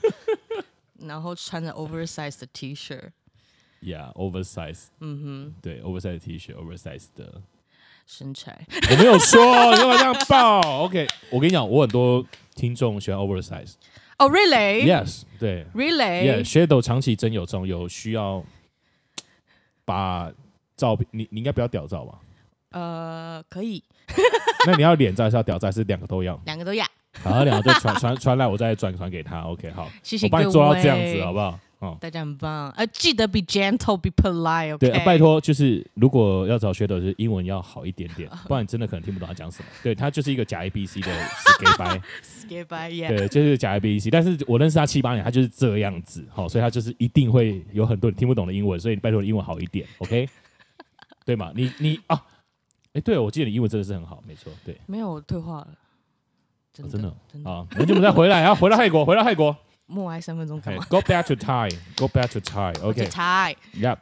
[0.98, 3.00] 然后穿着 oversize 的 T 恤。
[3.82, 4.88] Yeah，oversize。
[5.00, 7.40] 嗯哼，对，oversize T 恤，oversize 的
[8.06, 8.66] 身材。
[8.90, 12.22] 我没有说，你干嘛这样爆？OK，我跟你讲，我很多
[12.54, 13.74] 听众喜欢 oversize。
[14.18, 18.44] 哦，Really？Yes，对，Really？Yeah，Shadow 长期真有这种有需要
[19.86, 20.30] 把。
[20.80, 22.18] 照片，你你应该不要屌照吧？
[22.72, 23.82] 呃，可以。
[24.66, 26.40] 那你要脸照还是要屌照，还是两个都要？
[26.46, 26.86] 两个都要。
[27.22, 29.40] 好，两个就传传传来，我再转传给他。
[29.42, 30.26] OK，好，谢谢。
[30.26, 31.58] 我帮你做到这样子，好不好？
[31.80, 32.70] 哦，大家很棒。
[32.76, 34.76] 呃，记得 be gentle，be polite。
[34.76, 39.68] 对，拜托，就是如果要找 Shadow，就是英文要好一点点， 不然真的可能听不懂他讲什么。
[39.82, 44.10] 对，他就是一个假 A B C 的死 gay 掰，死 gay 掰，对，就是假 A B C。
[44.10, 50.28] 但是我认识他七八年，他就是这样子，好，所以他就是一定会有很多你听不懂的英文，所以拜托你英文好一点，OK。
[51.30, 51.52] 对嘛？
[51.54, 52.20] 你你啊，
[52.92, 54.76] 哎，对，我记得你英文真的是很好，没错，对。
[54.86, 55.68] 没有，我退化了，
[56.72, 57.64] 真的，真的啊！
[57.70, 59.56] 那就我们再回来啊，回到泰国， 回到泰国。
[59.86, 63.98] 默哀三分钟，Go back to Thai，Go back to Thai，OK，Thai，Yep。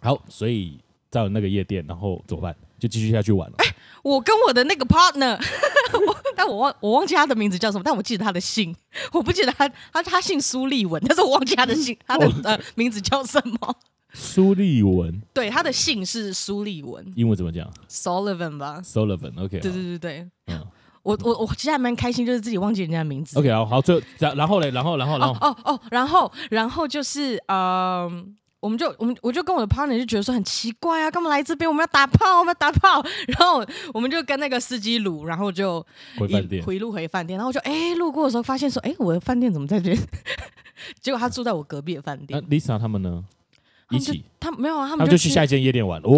[0.00, 2.56] 好，所以在那个夜店，然后怎么办？
[2.80, 3.54] 就继续下去玩了。
[3.58, 3.66] 哎，
[4.02, 5.40] 我跟我的那个 partner，
[6.36, 8.74] 但我忘我忘记他的名字叫什么，但我记得他的姓，
[9.12, 13.76] 我不记得他他他姓苏立文，但是我忘记他的姓，他的呃名字叫什么？
[14.18, 20.66] 苏立文，对，他的姓是苏立文，英文怎么讲？Sullivan 吧，Sullivan，OK，对对对对，嗯，
[21.02, 23.38] 我我我其实还蛮开心，就是自己忘记人家的名字。
[23.38, 31.68] OK，好，好，最然然后嘞，然后然后然后哦哦，然后然后就是嗯，我们就我们我就跟我的 partner 就觉得说很奇怪啊，干嘛来这边？
[31.68, 35.84] 我们要打炮，我们要打炮， 然后我们就跟那个司机撸，然后就
[36.18, 39.98] 回饭店，回路回饭店，然后就哎路过的时候发现说，哎，我的饭店怎么在这边？
[41.00, 42.42] 结果他住在我隔壁的饭店。
[42.48, 43.24] 那 Lisa 他们呢？
[43.90, 46.10] 一起，他没有啊，他们就去下一间夜店玩哦。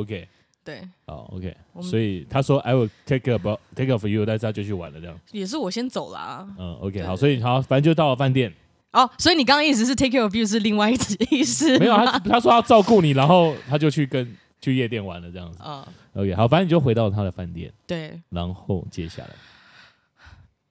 [0.00, 0.28] OK，
[0.64, 5.16] 对，好 OK，所以他说 I will take care about take care of you，但是他就去玩了这样。
[5.30, 6.46] 也是我先走了。
[6.58, 8.52] 嗯，OK，好，所以好，反正就到了饭店。
[8.92, 11.78] 哦，所以你刚刚意思是 take care of you 是另外一次意思？
[11.78, 15.62] 没有，他他说要照顾你，然后他就去跟去夜店玩了这样子。
[15.62, 17.72] 啊，OK，好，反正你就回到他的饭店。
[17.86, 19.30] 对，然后接下来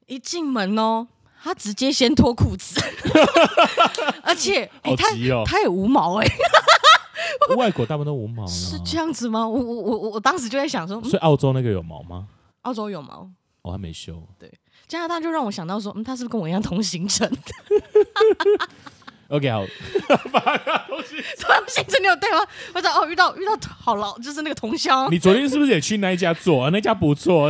[0.07, 1.07] 一进门哦。
[1.45, 2.81] 他直接先脱裤子，
[4.25, 5.05] 而且、欸、他
[5.45, 6.35] 他也无毛哎、欸，
[7.55, 9.47] 外国大部分都无毛，是这样子吗？
[9.47, 12.27] 我我我我当时就在想说，所以澳洲那个有毛吗？
[12.61, 13.29] 澳洲有毛，
[13.61, 14.27] 我还没修。
[14.39, 14.51] 对，
[14.87, 17.31] 加拿大就让我想到说，嗯，他是不是跟我一样同行程
[19.27, 22.45] ？OK，好，同行程你有对吗？
[22.73, 25.11] 我说哦，遇到遇到好了，就是那个同乡。
[25.11, 26.69] 你昨天是不是也去那一家做啊？
[26.71, 27.49] 那家不错，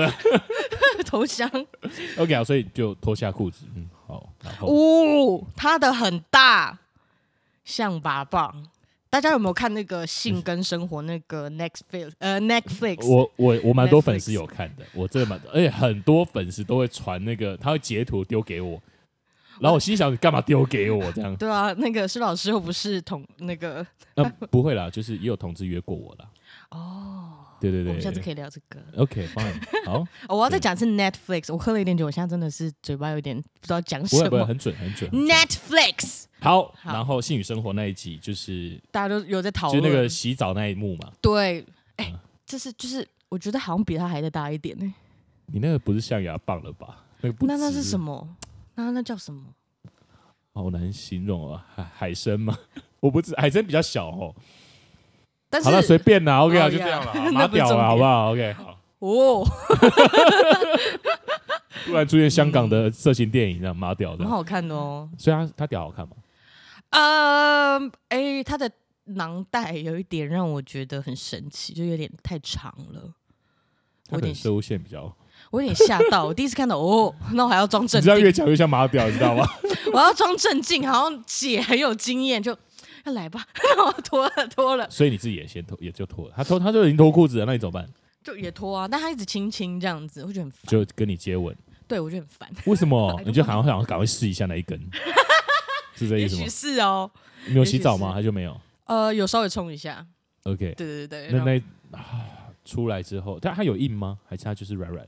[1.05, 1.49] 同乡。
[2.17, 6.77] OK，好，所以就脱下裤子，嗯，好，然后哦，他的很大，
[7.63, 8.51] 象拔蚌。
[9.07, 12.11] 大家有没有看那个《性跟生活》那个 Netflix？
[12.19, 13.07] 呃，Netflix。
[13.07, 18.81] 我我我蛮多粉丝有看的，我真的蛮多，而且很多粉丝都会传那个，他会截图丢给我，
[19.59, 21.35] 然后我心想你干嘛丢给我这样？
[21.35, 26.29] 对啊，那个施老师又不是同那个，那不会啦，就是也有同志约过我啦。
[26.71, 28.79] 哦，对对对，我们下次可以聊这个。
[28.97, 29.53] OK，fine，
[29.85, 30.05] 好。
[30.27, 34.29] 我要再讲一次 Netflix，我喝了一点酒，我现在真的是嘴巴有点不知道讲什么。
[34.29, 35.09] 不会，很准，很准。
[35.11, 36.23] Netflix。
[36.39, 41.11] 好，然后性与生活那一集就是大家都有在讨论，就那个洗澡那一幕嘛。
[41.21, 41.65] 对，
[41.95, 42.13] 哎，
[42.45, 44.93] 这是就是我觉得好像比他还再大一点呢。
[45.47, 47.03] 你那个不是象牙棒了吧？
[47.21, 48.27] 那个不，那那是什么？
[48.75, 49.43] 那那叫什么？
[50.53, 52.57] 好难形容啊，海海参吗？
[53.01, 54.33] 我不知海参比较小哦。
[55.49, 58.79] 但是好了，随便啦，OK 啊，就这样了，马屌了，好不好？OK，好。
[58.99, 59.45] 哦。
[61.85, 65.09] 突然出现香港的色情电影，这样马屌的，很好看哦。
[65.17, 66.15] 所以他他屌好看吗？
[66.89, 68.71] 呃，哎，他的
[69.05, 73.13] 囊袋有一点让我觉得很神奇，就有点太长了。
[74.09, 75.15] 我有点收线比较，
[75.51, 76.25] 我有点吓到。
[76.27, 79.47] 我第一次看到，哦，那我还要装镇定，你知道越讲越像马屌，你知道吗？
[79.93, 82.57] 我要装镇静，好像姐很有经验，就
[83.05, 83.45] 要来吧。
[83.85, 84.89] 我脱了，脱了。
[84.89, 86.33] 所以你自己也先脱，也就脱了。
[86.35, 87.87] 他脱，他就已经脱裤子了，那你怎么办？
[88.23, 90.59] 就也脱啊，但他一直亲亲这样子，我觉得很烦。
[90.67, 91.55] 就跟你接吻，
[91.87, 92.49] 对我觉得很烦。
[92.65, 93.21] 为什么？
[93.25, 94.79] 你就好像想赶快试一下那一根。
[95.95, 96.47] 是这意思吗？
[96.49, 97.09] 是哦。
[97.47, 98.11] 你有洗澡吗？
[98.13, 98.59] 他就没有？
[98.85, 100.05] 呃，有稍微冲一下。
[100.43, 100.73] OK。
[100.75, 101.29] 对对对。
[101.31, 101.99] 那那
[102.65, 104.17] 出来之后，但它有硬吗？
[104.27, 105.05] 还是它就是软软？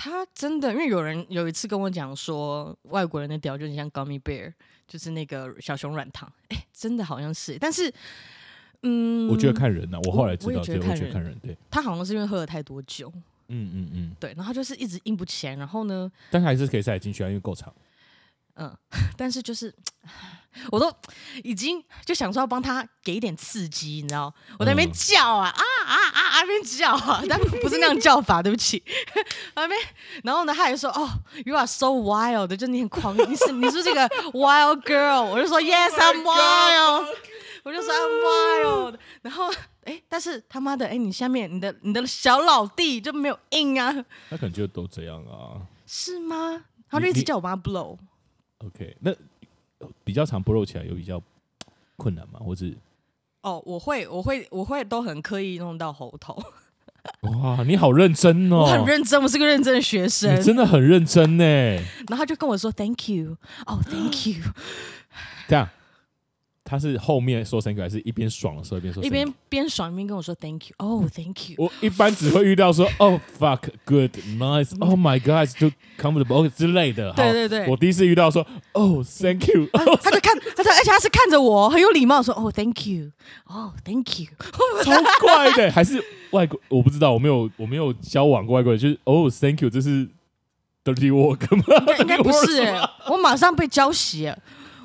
[0.00, 4.52] 它真的，因为有人有一次跟我讲说，外国人的屌就很像 gummy bear，
[4.86, 6.32] 就是那个小熊软糖。
[6.50, 7.92] 哎，真的好像是，但是，
[8.84, 9.98] 嗯，我觉得看人呐。
[10.04, 11.36] 我后来知道，我觉得看人。
[11.40, 11.58] 对。
[11.68, 13.12] 他好像是因为喝了太多酒。
[13.48, 14.16] 嗯嗯嗯。
[14.20, 16.08] 对，然后就是一直硬不起来，然后呢？
[16.30, 17.74] 但还是可以塞进去啊，因为够长。
[18.58, 18.76] 嗯，
[19.16, 19.72] 但是就是，
[20.70, 20.92] 我都
[21.44, 24.32] 已经就想说要帮他给一点刺激，你知道？
[24.58, 28.82] 我在那边叫啊、嗯、啊啊啊啊，那边叫啊， 但不是那样叫法，对不起。
[29.54, 29.80] 那边，
[30.24, 31.08] 然后呢，他还说：“哦
[31.44, 37.06] ，You are so wild，就你很狂，你是你是这个 wild girl。”我就说：“Yes，I'm wild。”
[37.64, 39.52] 我就说：“I'm wild。”然后，
[39.84, 43.92] 哎，但是他妈的，哎，你下面你的你的小老弟就没有硬啊？
[44.30, 45.62] 他可能就都这样啊？
[45.86, 46.64] 是吗？
[46.90, 47.96] 他就一直叫我帮他 blow。
[48.58, 49.12] OK，那
[50.04, 51.22] 比较常 blow 起来有比较
[51.96, 52.40] 困难吗？
[52.40, 52.66] 或者
[53.42, 56.36] 哦，我会，我会，我会都很刻意弄到喉头。
[57.22, 58.58] 哇，你好认真哦！
[58.58, 60.38] 我很认真，我是个认真的学生。
[60.38, 61.44] 你真的很认真呢。
[61.44, 64.42] 然后他就跟我说：“Thank you，哦，Thank you。”
[65.48, 65.68] 这样。
[66.68, 69.02] 他是后面说 thank you，还是一边爽的时候一边说？
[69.02, 71.56] 一边边爽一边跟我说 thank you，哦、oh,，thank you。
[71.56, 77.10] 我一般只会遇到说哦、oh,，fuck，good，nice，oh my god，to comfortable 之类的。
[77.14, 77.66] 对对对。
[77.66, 83.10] 我第一次遇到说哦、oh,，thank you，他就看，他就而且他是看着我，很有礼貌说哦、oh,，thank you，
[83.46, 84.26] 哦、oh,，thank you。
[84.84, 86.60] 超怪的，还是外国？
[86.68, 90.06] 我不知道，我没有我没有交往过外国人，就是哦、oh,，thank you，这是
[90.84, 91.64] dirty work 吗？
[92.00, 92.62] 应该不是，
[93.08, 94.34] 我马上被浇熄。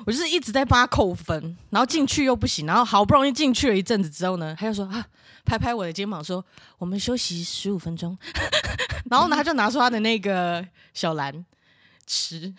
[0.06, 5.04] 我就是一直在帮他扣分，然后进去又不行，然后好不容易进去了一阵子之后呢，他就说啊，
[5.44, 6.44] 拍拍我的肩膀说，
[6.78, 8.16] 我们休息十五分钟，
[9.10, 11.44] 然后呢他就拿出他的那个小蓝
[12.06, 12.52] 吃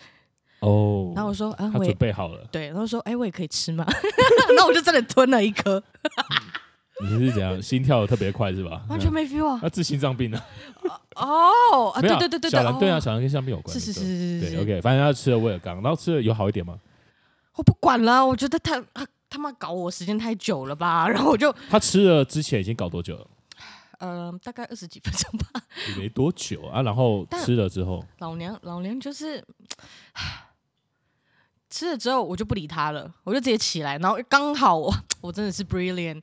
[0.61, 3.85] 哦，然后我说啊，我准备好了，对，然后说哎，我也可以吃吗？
[4.55, 5.83] 那我就真的吞了一颗。
[7.01, 8.81] 你是怎样心跳的特别快是吧？
[8.87, 10.41] 完全没 feel 啊，那治心脏病呢？
[11.15, 16.79] 哦，对对对对，小蓝对啊，小蓝跟心脏病有关，是是是是是，对，OK，反正他吃了威而钢，然后吃了有好一点吗？
[17.55, 23.27] 我不管了，我觉得他他他妈搞我时间太久了吧，然后我就 他吃了之前已经搞多久了？
[23.99, 26.81] 呃，大概二十几分钟吧， 也没多久啊。
[26.81, 29.43] 然后吃了之后，老娘老娘就是
[31.69, 36.21] 吃了之后我就不理他了，我就直接起来，然后刚好我 我真的是 brilliant，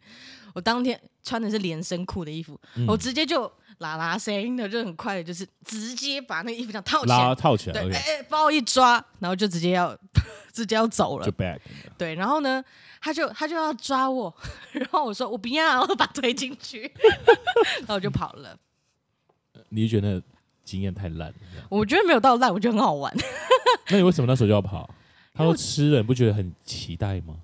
[0.55, 3.51] 我当天穿的是连身裤的衣服，嗯、我直接就。
[3.83, 9.95] 啦啦声的就很快的，就是直接把那个衣服这样套起来，套起来，对，哎哎，把我一抓，然后就直接要
[10.55, 11.59] 直接要走了，就 back，
[11.99, 12.65] 对，然后呢，
[13.01, 14.35] 他就他就要抓我，
[14.73, 16.91] 然后我说我不要，我把推进去，
[17.81, 18.57] 然后我就跑了。
[19.69, 20.23] 你觉得
[20.65, 21.33] 经验太烂？
[21.69, 23.15] 我觉得没有到烂，我觉得很好玩。
[23.89, 24.89] 那你为什么那时候就要跑？
[25.35, 27.35] 他说吃了，你不觉得很期待吗？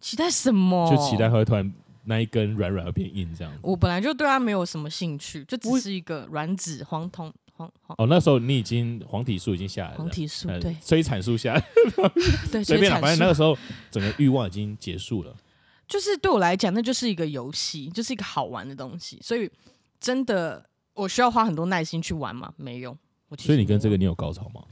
[0.00, 0.88] 期待什么？
[0.90, 1.72] 就期待他会突然。
[2.06, 11.62] 那一根软软而变硬这样子，我本来就对它没有什么兴趣，就只是一个软纸黄铜黄黄哦，那时候你已经黄体素已经下来了，黄体素对，催产素下来，
[12.50, 13.56] 对，随便了，反正那个时候
[13.90, 15.36] 整个欲望已经结束了。
[15.88, 19.50] 就是对我来讲，那就是一个游戏，就是一个好玩的东西，所以
[20.00, 20.64] 真的
[20.94, 22.52] 我需要花很多耐心去玩吗？
[22.56, 22.96] 没有。
[23.38, 24.62] 所以你跟这个你有高潮吗？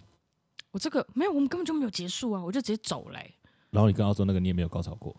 [0.70, 3.34] 我这个没有，我们根本就没有结束啊，我就直接走嘞、欸。
[3.70, 5.14] 然后你跟澳洲那个你也没有高潮过，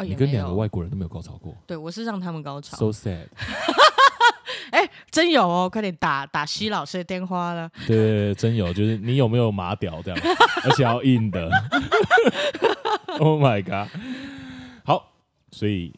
[0.00, 1.54] 哦、你跟两个外国人都没有高潮过。
[1.66, 2.76] 对，我是让他们高潮。
[2.76, 3.26] So sad。
[4.70, 7.70] 哎、欸，真有哦，快点打打西老师的电话了。
[7.86, 10.20] 对，真有，就是你有没有马屌这样，
[10.64, 11.50] 而且要硬的。
[13.18, 13.90] Oh my god！
[14.84, 15.12] 好，
[15.50, 15.92] 所以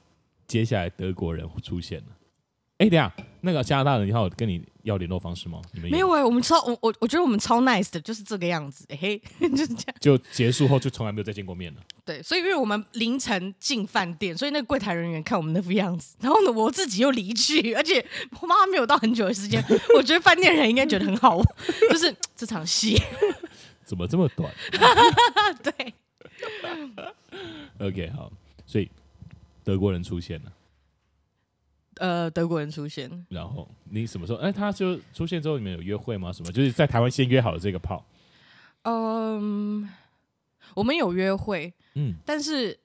[0.47, 2.07] 接下来德国人出现了。
[2.79, 3.13] 哎、欸，等下，
[3.45, 5.61] 那个加拿大人，你还有跟你要联络方式吗？
[5.73, 9.97] 你们有没有哎、欸，我们超我我我觉得我们超 nice 的，就是这个样子，欸、嘿， 就是这样。
[10.01, 11.81] 就结束后就从来没有再见过面了。
[12.05, 18.05] 对，所以因为我们凌晨进饭店，所以那个柜台人员看我们那副样子，然后呢，我自己又离去，而且
[18.41, 19.63] 我妈妈没有到很久的时间，
[19.97, 21.43] 我觉得饭店人应该觉得很好，
[21.91, 22.97] 就是这场戏
[23.85, 24.53] 怎么这么短？
[25.63, 25.95] 对
[27.79, 28.31] ，OK，好，
[28.67, 28.89] 所以
[29.65, 30.53] 德国人出现了。
[31.97, 34.39] 呃，德国人出现，然后你什么时候？
[34.39, 36.33] 哎，他就出现之后，你们有约会吗？
[36.33, 36.51] 什么？
[36.51, 38.05] 就是在台湾先约好了这个炮。
[38.85, 39.89] 嗯，
[40.75, 42.77] 我们有约会，嗯，但是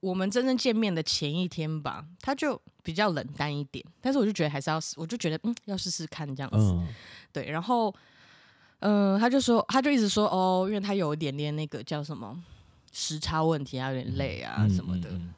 [0.00, 3.84] 我们真正见面的前一天吧，他就比较冷淡一点。
[4.00, 6.58] 但是我就觉得还是要试，我就觉得嗯，要试试看这样子。
[6.58, 6.86] 嗯、
[7.32, 7.92] 对，然后
[8.80, 12.40] 嗯、呃，他就说，他就一直说哦，因为他有一点点那个叫什么
[12.92, 15.08] 时差问题啊，有点累啊什么的。
[15.10, 15.34] 嗯嗯嗯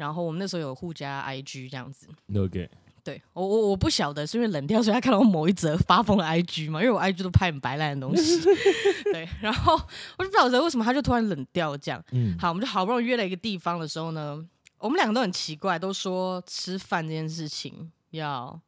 [0.00, 2.66] 然后我们那时候有互加 IG 这样子，OK，
[3.04, 8.40] 对我我我不晓得是因为冷掉，所以他看到我某一则发疯的 IG 嘛，因为我 IG 都拍很白烂的东西，
[9.12, 9.74] 对，然后
[10.16, 14.42] 我就不晓得为什么他就突然冷掉这样，嗯，好，我们就好不容易约了一个地方的时候呢，
[14.78, 18.58] 我们两个都很奇怪，都说吃饭这件事情要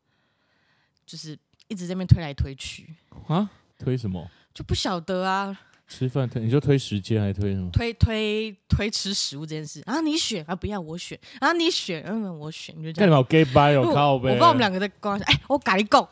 [1.06, 2.94] 就是一直在那边推来推去
[3.26, 4.30] 啊，推什么？
[4.52, 5.58] 就不晓得啊。
[5.92, 7.70] 吃饭推，你就推时间还推什么？
[7.70, 13.10] 推推推吃食物这件事啊，你选啊，不要我选啊，你选，嗯，我选，你就这样。
[13.10, 14.30] 干嘛 gay bye 哦，靠北！
[14.30, 15.24] 我不知道我们两个在关系。
[15.24, 16.08] 哎、欸，我改你讲，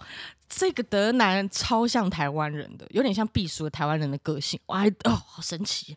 [0.50, 4.60] 这个德男人超像台湾人的，有点像避暑的台湾人的个性。
[4.66, 5.96] 哇，哦，好神奇。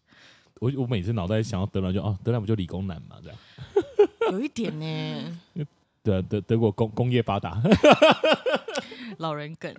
[0.61, 3.37] 我我每次脑袋想要德男就哦，德男不就理工男嘛，这样。
[4.31, 5.41] 有一点呢。
[6.03, 7.61] 对，德德国工工业发达。
[9.19, 9.73] 老人梗。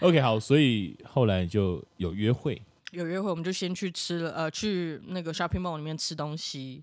[0.00, 2.60] OK，好，所以后来就有约会。
[2.92, 6.82] 有约会，我们就先去吃了，呃，去那个 shopping mall 里面吃东西。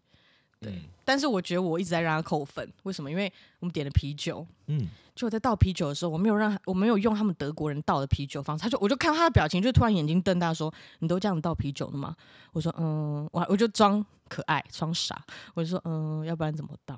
[0.59, 3.11] 对，嗯、但是我觉得我一直在让他扣分，为什么？
[3.11, 12.15] 因为我们点了啤酒，嗯，就我在倒啤酒的时候，我没有让，我没有用他们德国人倒的啤酒方式，他就我就看他的表情，就突然眼睛瞪大，说：“你都这样倒啤酒的吗？”
[12.53, 15.21] 我说：“嗯，我我就装可爱，装傻，
[15.55, 16.97] 我就说：嗯，要不然怎么倒？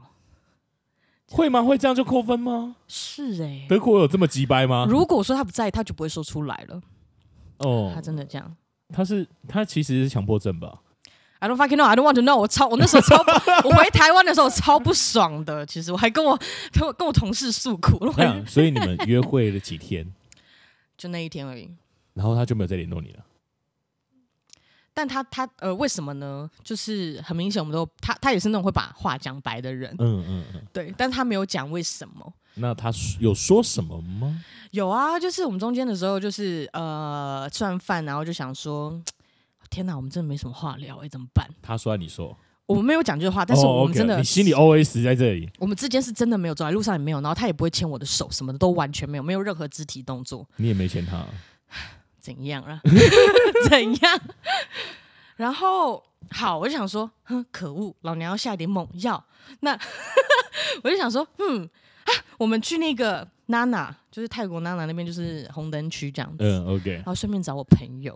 [1.30, 1.64] 会吗？
[1.64, 2.76] 会这样就扣分吗？
[2.88, 4.86] 是哎、欸，德国有这么鸡掰吗？
[4.88, 6.82] 如果说他不在意，他就不会说出来了。
[7.58, 8.56] 哦，他真的这样。”
[8.94, 10.80] 他是他其实是强迫症吧
[11.40, 11.84] ？I don't fucking know.
[11.86, 12.36] I don't want to know.
[12.38, 13.18] 我超我那时候超
[13.64, 15.66] 我回台湾的时候超不爽的。
[15.66, 16.40] 其实我还跟我
[16.72, 18.12] 跟我跟我同事诉苦。
[18.48, 20.12] 所以你们约会了几天？
[20.98, 21.70] 就那一天而已。
[22.14, 23.24] 然后他就没有再联络你了。
[24.94, 26.50] 但他他呃为什么呢？
[26.64, 29.94] 就是很明显，我们都他他也是那种会把话讲白的人。
[30.00, 30.62] 嗯嗯嗯。
[30.74, 32.34] 对，但他没有讲为什么。
[32.58, 34.44] 那他有说什么吗？
[34.72, 39.02] 有啊，就是我们中间的时候，就是呃吃完饭，然后就想说，
[39.70, 41.48] 天哪，我们真的没什么话聊，哎，怎么办？
[41.62, 45.50] 他说，你说，我们没有讲这句话，但是我们真的，你心里 OS 在这里。
[45.58, 50.48] 我们之间是真的没有走在路上也没有，然后他也不会牵我的手，什么的都完全没有，没有任何肢体动作。
[50.58, 51.26] 你也没牵他，
[52.20, 52.82] 怎样啊？
[53.70, 54.20] 怎样？
[55.38, 59.24] 然后好，我就想说，哼，可恶，老娘要下一点猛药。
[59.62, 59.80] 那
[60.84, 61.70] 我就想说，嗯。
[62.08, 66.38] 啊， 我们去那个娜娜，就是泰国娜娜那边，就是红灯区这样子。
[66.40, 66.92] 嗯，OK。
[66.94, 68.14] 然后顺便找我朋友，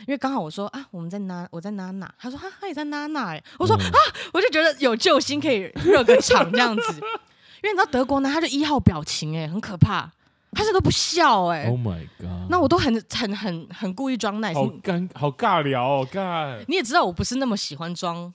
[0.00, 2.12] 因为刚好我说啊，我们在娜，我在娜娜。
[2.18, 3.34] 他说哈，他也在娜娜。
[3.34, 3.98] 哎，我说、嗯、啊，
[4.32, 6.92] 我就觉得有救星可以热个场这样子。
[7.62, 10.10] 因为你知道德国呢，他就一号表情哎，很可怕，
[10.52, 11.64] 他是都不笑哎。
[11.64, 12.50] Oh my god！
[12.50, 16.62] 那我都很很很很故意装耐心，好尴好尬聊哦，尬。
[16.68, 18.32] 你也知道我不是那么喜欢装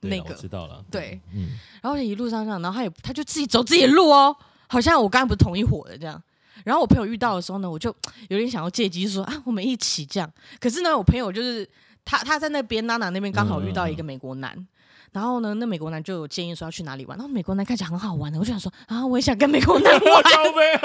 [0.00, 0.82] 那个，知道了。
[0.90, 1.58] 对，嗯。
[1.82, 4.34] 然后一路上上，然后他也他就自己走自己的路哦。
[4.70, 6.22] 好像我刚刚不是同一伙的这样，
[6.64, 7.92] 然后我朋友遇到的时候呢，我就
[8.30, 10.32] 有点想要借机说啊，我们一起这样。
[10.60, 11.68] 可是呢，我朋友就是
[12.04, 14.68] 他他在那边娜娜那边刚好遇到一个美国男，嗯、
[15.10, 20.00] 然后呢，那美国男就有建议说要去哪里玩，然后美国男看起来很好玩的，我就想说啊，我也想跟美国男玩。
[20.54, 20.80] 对。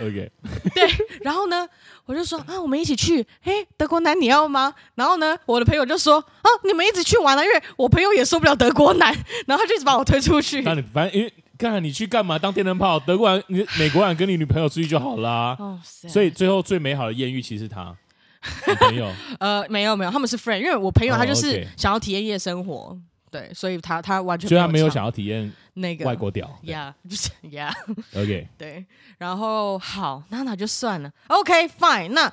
[0.00, 0.30] OK，
[0.74, 0.90] 对，
[1.22, 1.68] 然后呢，
[2.06, 4.74] 我就说啊，我们一起去，嘿，德国男你要吗？
[4.94, 9.12] 然后呢，我的朋友就说啊，你们一起去玩了，因为我朋友也受不了德国男，
[9.46, 10.62] 然后他就一直把我推出去。
[10.62, 12.38] 那你反正因为看你去干嘛？
[12.38, 12.98] 当电灯泡？
[12.98, 15.54] 德国人、你美国人跟你女朋友出去就好啦。
[15.58, 17.94] 哦，所以最后最美好的艳遇其实是他
[18.66, 19.12] 女朋友。
[19.38, 22.74] 呃，没有没有，他们是 friend，因为我朋友他就是想要体验夜生活。
[22.74, 22.96] Oh.
[23.30, 28.86] 对，所以他他完全，所以他没有想要体验那个外国屌，Yeah，就是 Yeah，OK， 对，
[29.18, 32.32] 然后好，那那就算了，OK，Fine，那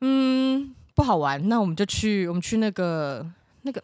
[0.00, 3.26] 嗯不好玩，那我们就去我们去那个
[3.62, 3.82] 那个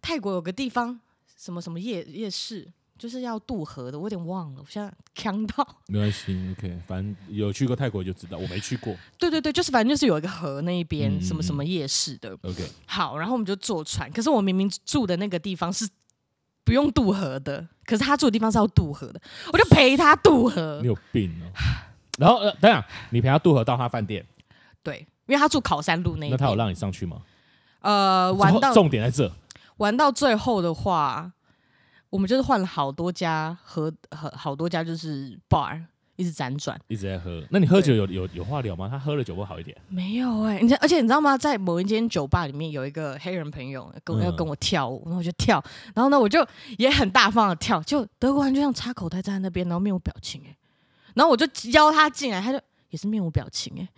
[0.00, 1.00] 泰国有个地方，
[1.36, 2.68] 什么什么夜夜市。
[3.00, 5.66] 就是要渡河的，我有点忘了，我现在呛到。
[5.86, 8.94] 没关系，OK，反正有去过泰国就知道，我没去过。
[9.16, 12.36] 对对对，就是反正就是有一个河那一边，嗯、什么什么夜市的。
[12.42, 15.88] OK，好，然后我们就坐船，可是我明明住的那个地方是
[16.64, 19.20] 不用渡河的，可是他住的地方是要渡河的，
[19.52, 20.78] 我就陪他渡河。
[20.80, 21.46] 你有病哦！
[22.18, 24.24] 然后呃，等下你陪他渡河到他饭店。
[24.82, 26.30] 对，因为他住考山路那一。
[26.30, 27.22] 那他有让你上去吗？
[27.80, 29.32] 呃，玩到重点在这，
[29.78, 31.32] 玩到最后的话。
[32.10, 35.80] 我们就是换了好多家和和好多家就是 bar，
[36.20, 37.42] 一直辗转，一直在喝。
[37.50, 38.86] 那你喝酒有有有话聊吗？
[38.90, 39.74] 他喝了酒会好一点？
[39.88, 41.38] 没有哎、欸，你而且你知道吗？
[41.38, 45.64] 在某一间酒吧里面有一个黑人朋友跟我要跟我跳舞，然后我就跳，
[45.94, 46.46] 然后呢我就
[46.76, 50.56] 也很大方的跳，就德国人就像插口袋站在那边，然后面无表情哎、欸，
[51.14, 52.60] 然后我就邀他进来，他就
[52.90, 53.88] 也是面无表情哎、欸，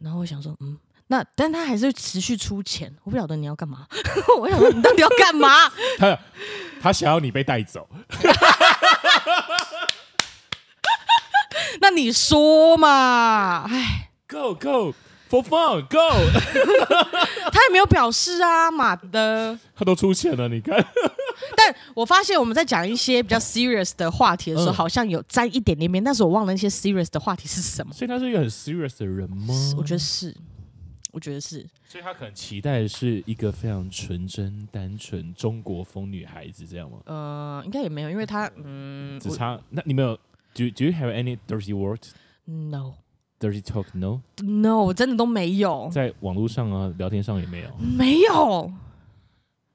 [0.00, 0.76] 然后我想说嗯。
[1.12, 3.84] 那，但他还是持续出钱，我不晓得你要干嘛。
[4.38, 5.68] 我想说，你到底要干嘛？
[5.98, 6.16] 他
[6.80, 7.88] 他想要你被带走。
[11.80, 13.66] 那你说嘛？
[13.68, 14.94] 哎，Go Go
[15.28, 15.98] for fun Go。
[17.52, 19.58] 他也没有表示啊，妈的。
[19.74, 20.76] 他都出钱了，你看。
[21.56, 27.92] 但我发现我们在讲一些比较 serious 的话题的时候，嗯、好像有沾一点点边，但是我忘了那些 serious 的话题是什么。
[27.92, 29.54] 所以他是一个很 serious 的人吗？
[29.76, 30.34] 我觉得是。
[31.12, 36.98] 我觉得是，所以他可能期待的是一个非常纯真、单纯中国风女孩子，这样吗？
[37.04, 40.16] 呃，应该也没有，因为他嗯，只差那你没有
[40.68, 42.94] ？Do Do you have any dirty words？No。
[43.38, 45.88] Dirty talk？No？No，我真的都没有。
[45.90, 47.70] 在网络上啊，聊天上也没有。
[47.78, 48.70] 没有。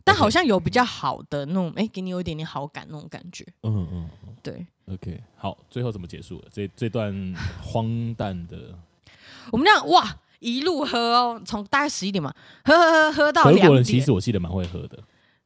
[0.03, 3.43] 但好像有比较好的那种，哎给你有一点点好感那种感觉。
[3.63, 4.67] 嗯嗯嗯，对。
[4.85, 6.45] OK，好，最后怎么结束了？
[6.51, 7.11] 这这段
[7.59, 8.77] 荒诞的，
[9.51, 10.17] 我们这样哇。
[10.39, 12.31] 一路喝哦，从大概十一点嘛，
[12.65, 13.63] 喝喝喝喝到两点。
[13.63, 14.99] 德国人其实我记得蛮会喝的，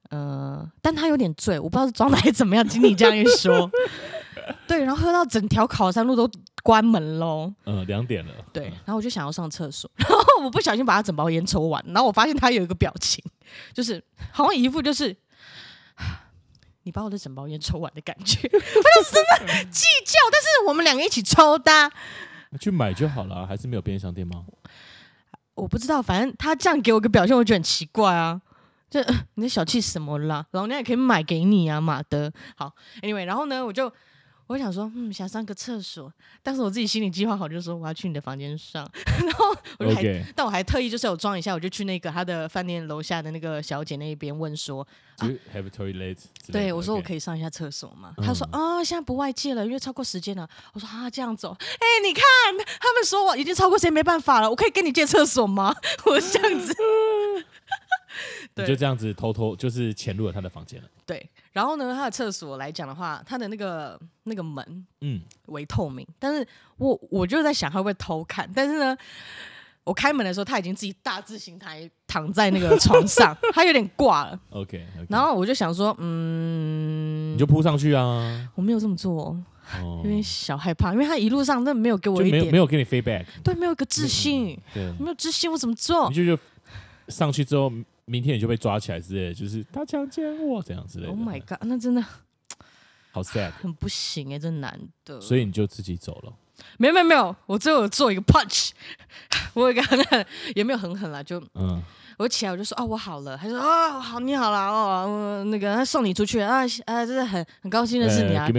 [0.09, 2.67] 呃，但他有点醉，我不知道是装的还是怎么样。
[2.67, 3.71] 经你这样一说，
[4.67, 6.29] 对，然后喝到整条考山路都
[6.63, 7.53] 关门喽。
[7.65, 8.33] 嗯，两点了。
[8.51, 13.23] 对，然后我就想要上厕所， 然后我不小心把他整包烟抽完，然后我发现他有一个表情，
[13.73, 15.15] 就是好像一副就是
[16.83, 18.47] 你把我的整包烟抽完的感觉。
[18.47, 21.91] 他就真的计较，但是我们两个一起抽的，
[22.59, 24.45] 去买就好了，还是没有便利商店吗？
[25.55, 28.41] 我不知道，反正他这样给我个表现，我觉得很奇怪啊。
[28.89, 28.99] 就
[29.35, 30.45] 你在小气什么啦？
[30.51, 32.31] 老娘也可以买给你啊，马德。
[32.55, 33.91] 好，Anyway，然后呢，我就。
[34.49, 38.83] 我想说，嗯，想上个厕所，但是我自己心里计划好，就是说我要去你的房间上，
[39.23, 40.23] 然后我就还，Okay.
[40.35, 44.85] 但我还特意就是有装一下，我就去那个他的饭店楼下的那个小姐那边问说
[45.19, 46.17] ，Do you have a toilet？
[46.51, 48.11] 对，我说我可以上一下厕所吗？
[48.17, 48.37] 他 Okay.
[48.39, 50.49] 说啊，现在不外借了，因为超过时间了。
[50.73, 52.23] 我说啊，这样走，哎，你看
[52.79, 55.75] 他们说我已经超过时间，没办法了，我可以跟你借厕所吗？
[56.05, 56.73] 我这样子。
[58.55, 60.87] 对你就这样子偷偷就是潜入了他的房间了。
[61.05, 66.05] 对，然后呢，他的厕所来讲的话，他的那个那个门，嗯，为透明。
[66.19, 66.47] 但是
[66.77, 68.95] 我我就在想他会不会偷看，但是呢，
[69.83, 74.39] 我开门的时候他已经自己大字型台躺在那个 床上，他有点挂了。
[74.51, 75.05] OK，, okay.
[75.09, 78.47] 然后我就想说，嗯，你就扑上去啊。
[78.53, 79.35] 我没有这么做，
[79.81, 86.07] 哦、有点小害怕，因为他一路上真的没有给我一点，没有没有给你 feedback，对，没有一个自信，对，没有自信，我怎么做？
[86.09, 86.39] 你就就
[87.07, 87.71] 上去之后。
[88.09, 91.11] 明天你就被抓起来之类的，就是他强奸我这样之类的。
[91.11, 92.03] Oh my god，那真的
[93.11, 95.21] 好 sad，很不行哎、欸，这男的。
[95.21, 96.33] 所以你就自己走了？
[96.77, 98.71] 没有没有没有，我最后做一个 punch，
[99.53, 101.81] 我有一个很狠，也没有很狠啦，就嗯。
[102.19, 103.37] 我起来我就说啊，我好了。
[103.37, 108.45] 他说啊，好，你好了哦，那个他送你出去啊啊，真的很很高兴认识你啊。
[108.45, 108.51] 对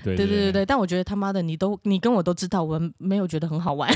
[0.00, 3.88] 对对对对，但我觉得他妈的，你都你跟我都知道，我没有觉得很好玩。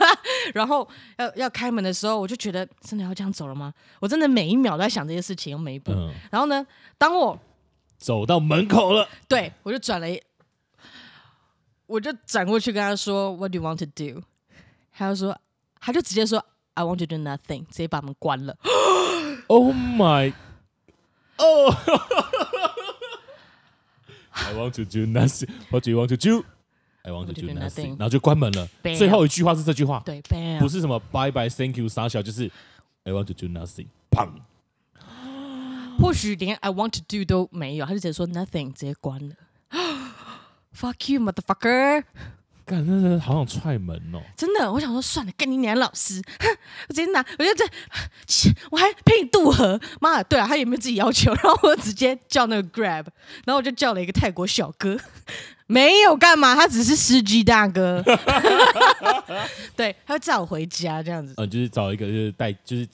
[0.52, 3.72] 然后要要开门的时候，我就觉得真的要这样走了吗？
[3.98, 5.92] 我真的每一秒都在想这些事情，又每一步。
[5.92, 6.66] 嗯、然后呢，
[6.98, 7.38] 当我
[7.96, 10.20] 走到门口了， 对我就转了一，
[11.86, 14.22] 我就转过去跟他说，What do you want to do？
[14.92, 15.40] 他就说，
[15.80, 16.44] 他就直接说。
[16.75, 18.57] I want to do nothing，直接把门关了。
[19.47, 20.33] Oh my！
[21.37, 21.75] 哦！
[24.31, 25.49] I want to do nothing.
[25.69, 26.45] What do you want to do?
[27.03, 27.89] I want to do nothing.
[27.97, 28.67] 然后就关门了。
[28.97, 30.21] 最后一句话是这句话，对，
[30.59, 32.49] 不是什么 Bye bye, Thank you，傻小，就是
[33.03, 33.87] I want to do nothing。
[34.09, 34.29] 砰！
[35.99, 39.35] 或许连 I want to do 都没有，他就直接说 nothing，直接关了。
[40.73, 42.03] fuck you motherfucker。
[42.66, 44.20] 干，那是好想踹门哦！
[44.36, 46.20] 真的，我想说算了，跟你娘老师，
[46.88, 47.64] 我直接拿，我就这，
[48.72, 51.32] 我还陪你渡河，妈的，对啊，他有没有自己要求？
[51.42, 53.06] 然后我直接叫那个 Grab，
[53.44, 54.98] 然后我就叫了一个泰国小哥，
[55.68, 58.02] 没有干嘛，他只是司机大哥，
[59.76, 62.88] 对，他会载我回家这样子，嗯，就是找一个就是带就是。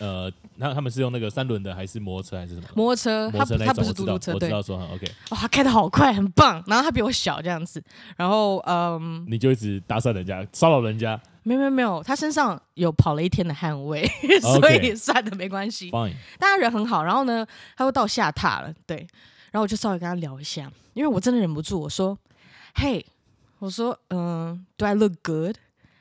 [0.00, 2.66] 呃，那他们是用那个三轮的，还是摩托车，还是什么？
[2.74, 5.06] 摩托车，他他不是嘟嘟车，我知道说对，OK。
[5.30, 6.62] 哇，他开的好快，很棒。
[6.66, 7.80] 然后他比我小这样子，
[8.16, 11.18] 然后嗯，你就一直搭讪人家，骚扰人家？
[11.44, 14.04] 没有没有没有，他身上有跑了一天的汗味
[14.42, 15.90] 所以算的，没关系。
[16.38, 17.04] 但他人很好。
[17.04, 17.46] 然后呢，
[17.76, 19.06] 他又到下榻了，对。
[19.50, 22.18] 然后我就稍微跟他聊一下，因为我真的忍不住，我说
[22.74, 23.04] ：“Hey，
[23.60, 25.56] 我说，嗯，Do I look good？”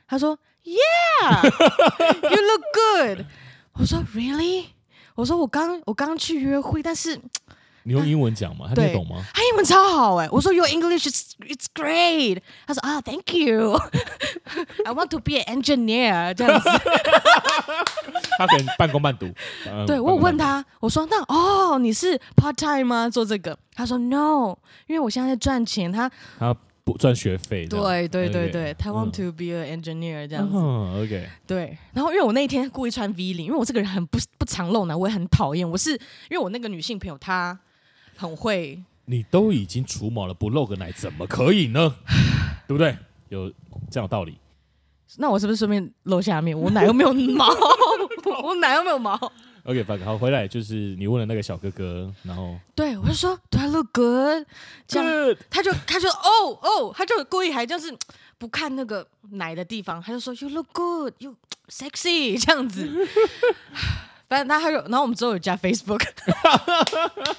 [0.05, 3.25] 他说：“Yeah，You look good。”
[3.79, 4.65] 我说 Really？
[5.15, 7.19] 我说我刚我刚去约会，但是
[7.83, 8.65] 你用英文讲吗？
[8.69, 9.23] 他听得懂吗？
[9.33, 10.27] 他英文超好哎！
[10.31, 12.41] 我说 Your English is it's great。
[12.65, 13.79] 他说啊，Thank you。
[14.85, 16.33] I want to be an engineer。
[16.35, 16.69] 这样子，
[18.37, 19.27] 他可能半工半读。
[19.85, 23.09] 对，我有问他，我说那哦，你是 part time 吗？
[23.09, 23.57] 做这个？
[23.73, 24.57] 他说 No，
[24.87, 25.91] 因为我现在在赚钱。
[25.91, 26.55] 他他。
[26.87, 31.77] 不赚学费，对对对对，他 want to be an engineer 这样子，OK，对。
[31.91, 35.69] 然后因为我那一天故意穿 V 领，因为我这个人很不不常露奶，我也很讨厌。
[35.69, 37.59] 我是因为我那个女性朋友她
[38.15, 41.93] 很会，你都已经除毛了，不露个奶怎么可以呢？
[42.65, 42.95] 对不对？
[43.27, 43.49] 有
[43.91, 44.37] 这样的道理。
[45.17, 46.57] 那我是不是顺便露下面？
[46.57, 47.49] 我奶又没有毛，
[48.45, 49.19] 我奶又没有毛。
[49.67, 54.47] OK，好，回来就是你问了那个小哥哥，然后对我就说，Do I look good？
[54.87, 57.93] 这样他就他就哦哦，他就故意还就是
[58.37, 61.35] 不看那个奶的地方，他就说 You look good，You
[61.67, 62.89] sexy 这样子。
[64.29, 66.07] 反正他还有，然后我们之后有加 Facebook。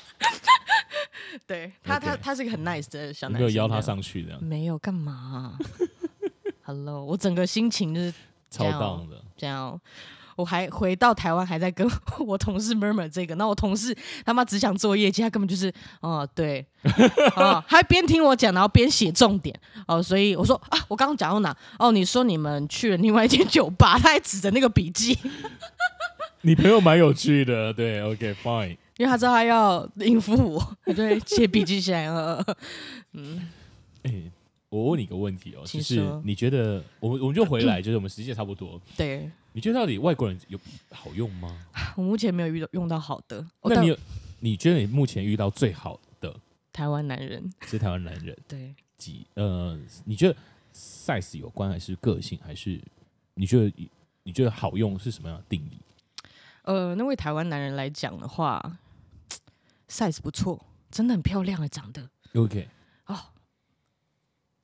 [1.46, 3.40] 对他，他他是个很 nice 的小男生。
[3.40, 4.38] 没有邀他上去的？
[4.40, 5.56] 没有干嘛
[6.62, 8.12] ？Hello，我整个心情就是
[8.50, 9.80] 超 down 的，这样。
[10.38, 11.84] 我还回到台湾，还在跟
[12.24, 13.92] 我同事 murmur 这个，那我同事
[14.24, 16.64] 他妈只想做业绩，他根本就是哦，对，
[17.34, 19.52] 哦，还边听我讲，然后边写重点
[19.88, 21.56] 哦，所以我说啊，我刚刚讲到哪？
[21.76, 25.18] 哦，你说你们去了另外一间酒吧，他还指着那个笔记。
[26.42, 32.40] 你朋友蛮有趣的，对，OK fine，因为他知道他要应付我， 他就会写笔记起来了。
[33.14, 33.48] 嗯，
[34.04, 34.30] 欸，
[34.68, 39.28] 我问你个问题哦，就是你觉得我们我们就回来， 就是我们时间差不多，对。
[39.58, 40.56] 你觉得到底外国人有
[40.92, 41.66] 好用吗？
[41.98, 43.44] 我目前没有遇到用到好的。
[43.64, 43.98] 那你有
[44.38, 46.32] 你觉得你目前遇到最好的
[46.72, 48.38] 台湾男人是台湾男人？
[48.46, 49.76] 对，几呃？
[50.04, 50.36] 你觉得
[50.72, 52.80] size 有关，还是个性，还是
[53.34, 53.88] 你觉得
[54.22, 55.80] 你觉得好用是什么样的定义？
[56.62, 58.78] 呃，那位台湾男人来讲的话
[59.88, 62.68] ，size 不错，真的很漂亮啊，长得 OK 哦。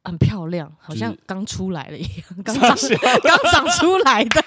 [0.04, 2.76] 很漂亮，好像刚出来了一样，刚长
[3.22, 4.44] 刚长出来的，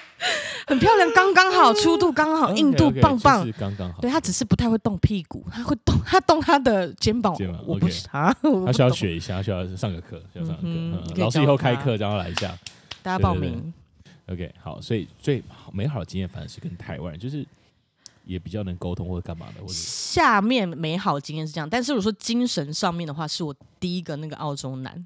[0.66, 4.00] 很漂亮，刚刚好，粗度刚好，硬度棒棒，刚刚好。
[4.00, 7.36] 对，他只是不太会动屁股，他会动，他动他的肩膀。
[7.66, 8.32] 我不啊，
[8.64, 11.14] 他需要学一下，需要上个课，需要上个课。
[11.16, 12.56] 老师以后开课，让他来一下，
[13.02, 13.72] 大家报名。
[14.28, 15.42] OK，好，所以最
[15.72, 17.44] 美好的经验反而是跟台湾人，就是
[18.24, 19.60] 也比较能沟通或者干嘛的。
[19.60, 25.04] 或者下面美好经验是这样，但是我说精神上面的话，是我第一个那个澳洲男。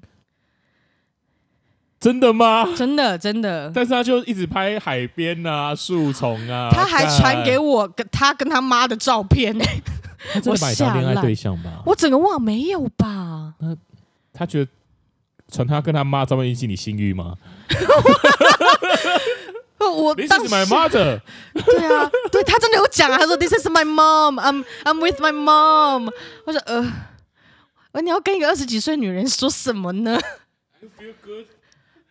[2.03, 2.67] 真的吗？
[2.75, 9.81] 真的真的，但是他就一直拍海边啊、树丛啊，他还传给我跟他跟他妈的照片呢、欸。
[10.33, 11.81] 他真的把你当恋爱对象吧？
[11.85, 13.53] 我整个忘没有吧？
[13.59, 13.73] 那
[14.33, 14.71] 他觉得
[15.49, 17.35] 传他跟他妈照片引起你性欲吗？
[19.79, 21.21] 我 This is my mother。
[21.53, 24.41] 对啊，对他真的有讲啊，他说 This is my mom.
[24.41, 26.11] I'm I'm with my mom。
[26.45, 30.19] 我说呃，你要跟一个二十几岁女人说什么呢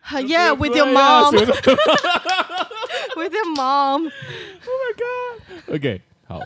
[0.09, 1.33] ？Yeah, with your mom.
[3.15, 4.09] With your mom.
[4.65, 5.39] Oh my god.
[5.75, 6.39] OK，好，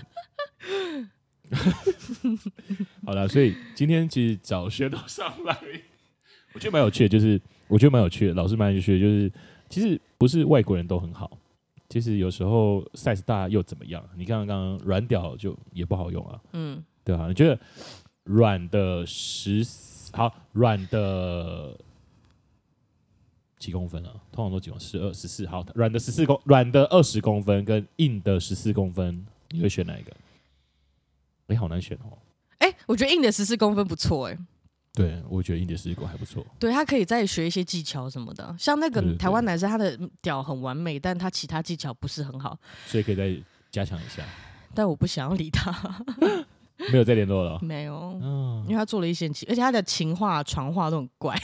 [3.06, 5.58] 好了，所以今天其实找学都上来，
[6.54, 9.32] 我觉得蛮有趣的，就是我觉得蛮有趣的，老师蛮有趣的，就是
[9.70, 11.38] 其实不是外国人都很好，
[11.90, 14.04] 其实有时候 size 大又怎么样？
[14.18, 17.28] 你看刚刚软屌就也不好用啊，嗯，对啊？
[17.28, 17.58] 你觉得
[18.26, 19.66] 软的十
[20.14, 21.78] 好软的？
[23.60, 24.12] 几公分啊？
[24.32, 24.88] 通常都几公分？
[24.88, 25.46] 十二、十四。
[25.48, 30.12] 好，软的十四公，软的二十公分跟硬的十四公分，你会选哪一个？
[31.48, 32.18] 哎、欸，好难选哦。
[32.60, 34.40] 哎、欸，我觉得硬的十四公分不错哎、欸。
[34.94, 36.46] 对，我觉得硬的十四公分还不错。
[36.60, 43.36] 对，他可以再学一些技巧什么的，像那个台湾男生，他的屌很完美，但他其他技巧不是很好，所以可以再
[43.70, 44.24] 加强一下。
[44.74, 46.04] 但我不想要理他。
[46.92, 51.36] 没有再联络了， 没有，嗯，因为他做了一些情，而且他的情话、传话都很怪，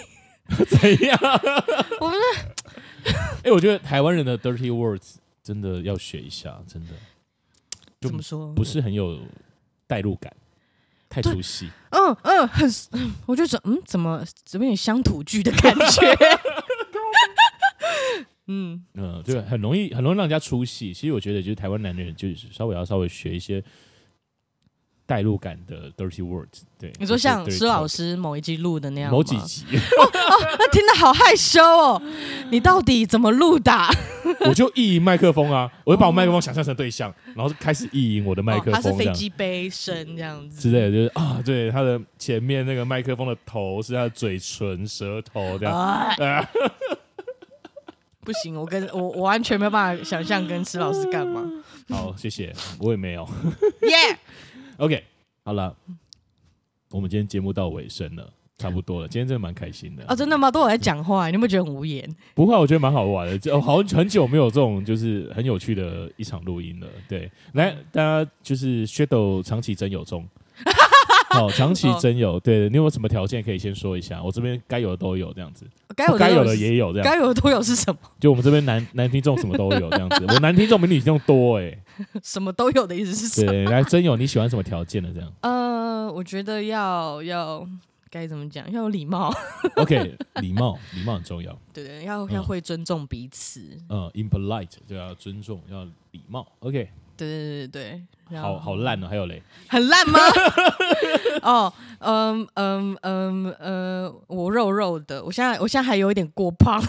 [0.68, 1.20] 怎样？
[2.00, 2.18] 我们，
[3.44, 6.94] 哎，我觉得台湾人的 dirty words 真的要学一下，真的，
[8.02, 8.54] 怎么说？
[8.54, 9.20] 不是很有
[9.88, 10.32] 代入感，
[11.10, 11.70] 太出戏。
[11.92, 12.70] 嗯嗯，很，
[13.26, 16.02] 我就说，嗯，怎么怎么有点乡土剧的感觉？
[18.48, 20.94] 嗯 嗯，对很容易很容易让人家出戏。
[20.94, 23.64] 其实我觉得，就是台湾男人就是稍微要稍微学一些
[25.06, 26.62] 代入感的 dirty words。
[26.80, 32.02] 对，你说像施老师某一集录的那样，某几集哦 哦，那听得好害羞哦。
[32.50, 33.72] 你到底怎么录的？
[34.48, 38.74] 我就意淫麦克风啊，我就把我麦克风想象成对象，然后开始意淫我的麦克风。
[38.74, 46.48] 它是飞机杯声这样子之类的，就是啊，对，他的前面那个麦克风的头是他的嘴唇、舌头这样。
[48.26, 51.44] 不行，我跟我我完全没有办法想象跟施老师干嘛。
[51.90, 53.28] 好，谢谢，我也没有。
[53.82, 54.18] 耶
[54.78, 55.04] OK，
[55.46, 55.76] 好了，
[56.90, 59.08] 我们今天节目到尾声了，差不多了。
[59.08, 60.16] 今天真的蛮开心的啊！
[60.16, 60.50] 真的吗？
[60.50, 62.10] 都有在讲话，你有没有觉得很无言？
[62.34, 63.38] 不会，我觉得蛮好玩的。
[63.38, 66.88] 就好很久没有这种就是很有趣的一场录音了。
[67.08, 70.28] 对，来，大家就是 Shadow 长期真友中。
[71.30, 74.22] 好，长期征友，对，你有什么条件可以先说一下？
[74.22, 75.66] 我这边该有的都有，这样子，
[75.96, 78.00] 该有该有的也有，这样，该有的都有是什么？
[78.20, 81.76] 就我们这边男男听众什么都有，这样子，我男听众比女听众多哎。
[82.24, 83.52] 什么都有的意思是什么？
[83.52, 85.12] 对，来真有，你喜欢什么条件的？
[85.14, 85.32] 这样？
[85.42, 87.68] 呃，我觉得要要
[88.10, 88.70] 该怎么讲？
[88.72, 89.34] 要有礼貌。
[89.78, 91.58] OK，礼貌，礼貌很重要。
[91.74, 93.62] 对对，要要会尊重彼此。
[93.90, 96.48] 嗯，impolite 就要尊重，要礼貌。
[96.60, 96.90] OK。
[97.16, 98.40] 对对对对。
[98.42, 100.20] 好好烂哦，还有嘞，很烂吗？
[101.44, 106.82] 哦，嗯嗯嗯嗯，我肉肉的，我现在我现在还有一点过胖。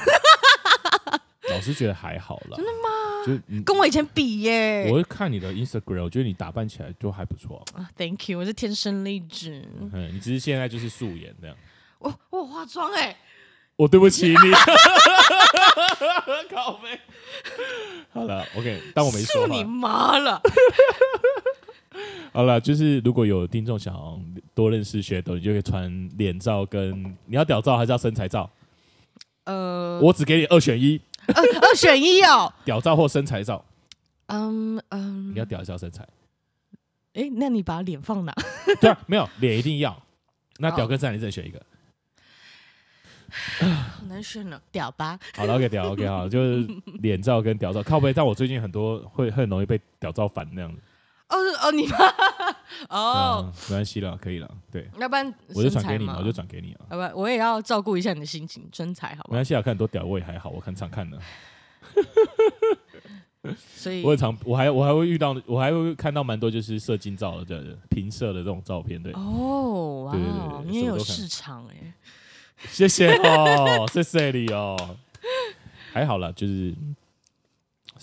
[1.50, 2.56] 老师觉得还好了。
[2.56, 2.88] 真的吗？
[3.26, 4.86] 就跟我以前比耶。
[4.90, 7.88] 我会看你的 Instagram，我觉得你打扮起来就还不错啊。
[7.96, 9.64] Thank you，我是天生丽质。
[9.92, 11.56] 嗯，你只是现在就是素颜这样。
[11.98, 13.16] 我我化妆哎。
[13.76, 14.36] 我对不起你。
[16.54, 17.00] 靠北。
[18.12, 19.48] 好了，OK，当我没说。
[19.48, 20.40] 你妈了。
[22.32, 23.94] 好了，就是如果有听众想
[24.54, 28.50] 多认识 Shadow，你就可以传脸照跟你要屌照还是要身材照？
[29.44, 31.00] 呃，我只给你二选一。
[31.28, 33.64] 二二选一哦， 屌照或身材照。
[34.26, 36.06] 嗯嗯，你要屌一下身材？
[37.14, 38.34] 哎，那你把脸放哪？
[38.80, 40.00] 对啊，没有脸一定要。
[40.58, 41.60] 那屌跟身材你只能选一个。
[43.60, 45.18] 好难选呢，屌吧。
[45.36, 46.68] 好了，OK，屌 OK 好，就是
[47.00, 48.12] 脸照跟屌照靠背。
[48.12, 50.80] 但我最近很多会很容易被屌照烦那样子。
[51.34, 51.88] 哦哦，你
[52.88, 59.24] 哦，没关系了，可以了，对，要不然我就转给你，我就转给你啊，要不然我也要照顾一下你的心情，身材好。
[59.28, 61.18] 没关系啊，看很多屌我也还好，我很常看的。
[63.76, 69.12] 所以，我也常，我还我还会遇到，我还会看到蛮多就是射精照的，对，平射的这种照片，对。
[69.12, 71.92] 哦，对对对，你也有市场哎，
[72.68, 74.96] 谢谢哦，谢谢你哦，
[75.92, 76.74] 还好啦，就是。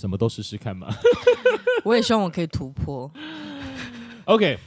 [0.01, 0.87] 什么都试试看嘛，
[1.85, 3.09] 我也希望我可以突破。
[4.25, 4.57] OK，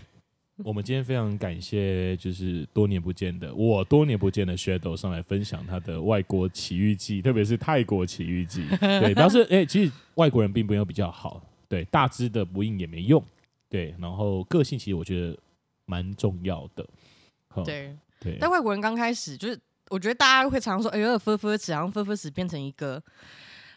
[0.59, 8.65] 我们今天非常感谢，就是多年不见的我，多年不见的 Shadow 上来分享他的外国奇遇记，特别是泰国奇遇记。
[8.79, 13.21] 对，但是哎，其实外国人并没有比较好，对，大只的不硬也没用，
[13.69, 15.37] 对，然后个性其实我觉得
[15.87, 16.87] 蛮重要的。
[17.65, 23.03] 对对，但外国人刚开始就是，我觉得大家会常常说，哎呦，分分词，然后分分词变成一个。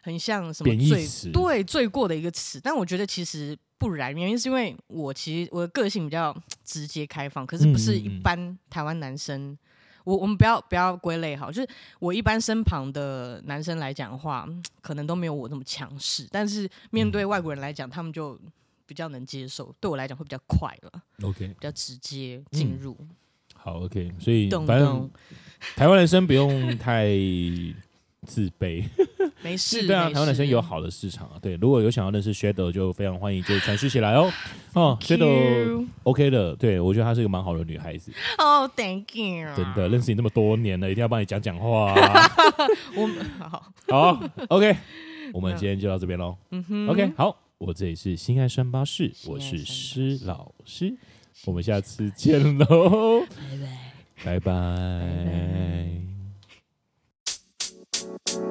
[0.08, 1.06] 很像什么罪？
[1.34, 6.34] 对，罪过的一个词，但我觉得其实不然，原因是因为我其实我的个性比较
[6.64, 9.50] 直接开放，可是不是一般台湾男生。
[9.50, 9.58] 嗯嗯，
[10.06, 11.68] 我我们不要不要归类好，就是
[12.00, 14.48] 我一般身旁的男生来讲的话，
[14.80, 18.40] 可能都没有我那么强势，但是面对外国人来讲，他们就
[18.86, 21.02] 比较能接受，对我来讲会比较快了。
[21.24, 22.96] OK，比较直接进入。
[23.02, 23.10] 嗯。
[23.54, 25.12] 好，OK，所以反正
[25.76, 27.12] 台湾男生不用太。
[28.26, 28.84] 自卑，
[29.42, 29.86] 没事。
[29.88, 31.34] 对啊，台湾男生有好的市场啊。
[31.42, 34.32] 对，如果有想要认识 Shadow，就非常欢迎，就传讯起来哦。
[34.74, 38.12] 哦，Shadow OK 的，对我觉得她是一个蛮好的女孩子。
[38.38, 39.48] 哦，oh，Thank you。
[39.56, 42.32] 真的，认识你那么多年了，一定要帮你讲讲话啊。
[42.96, 43.08] 我
[43.40, 44.76] 好， 好，OK，
[45.34, 46.36] 我们今天就到这边喽。
[46.52, 50.94] 嗯哼，OK，好，我这里是心爱三巴士，我是施老师，
[51.46, 53.22] 我们下次见喽，
[54.24, 56.17] 拜拜，拜拜。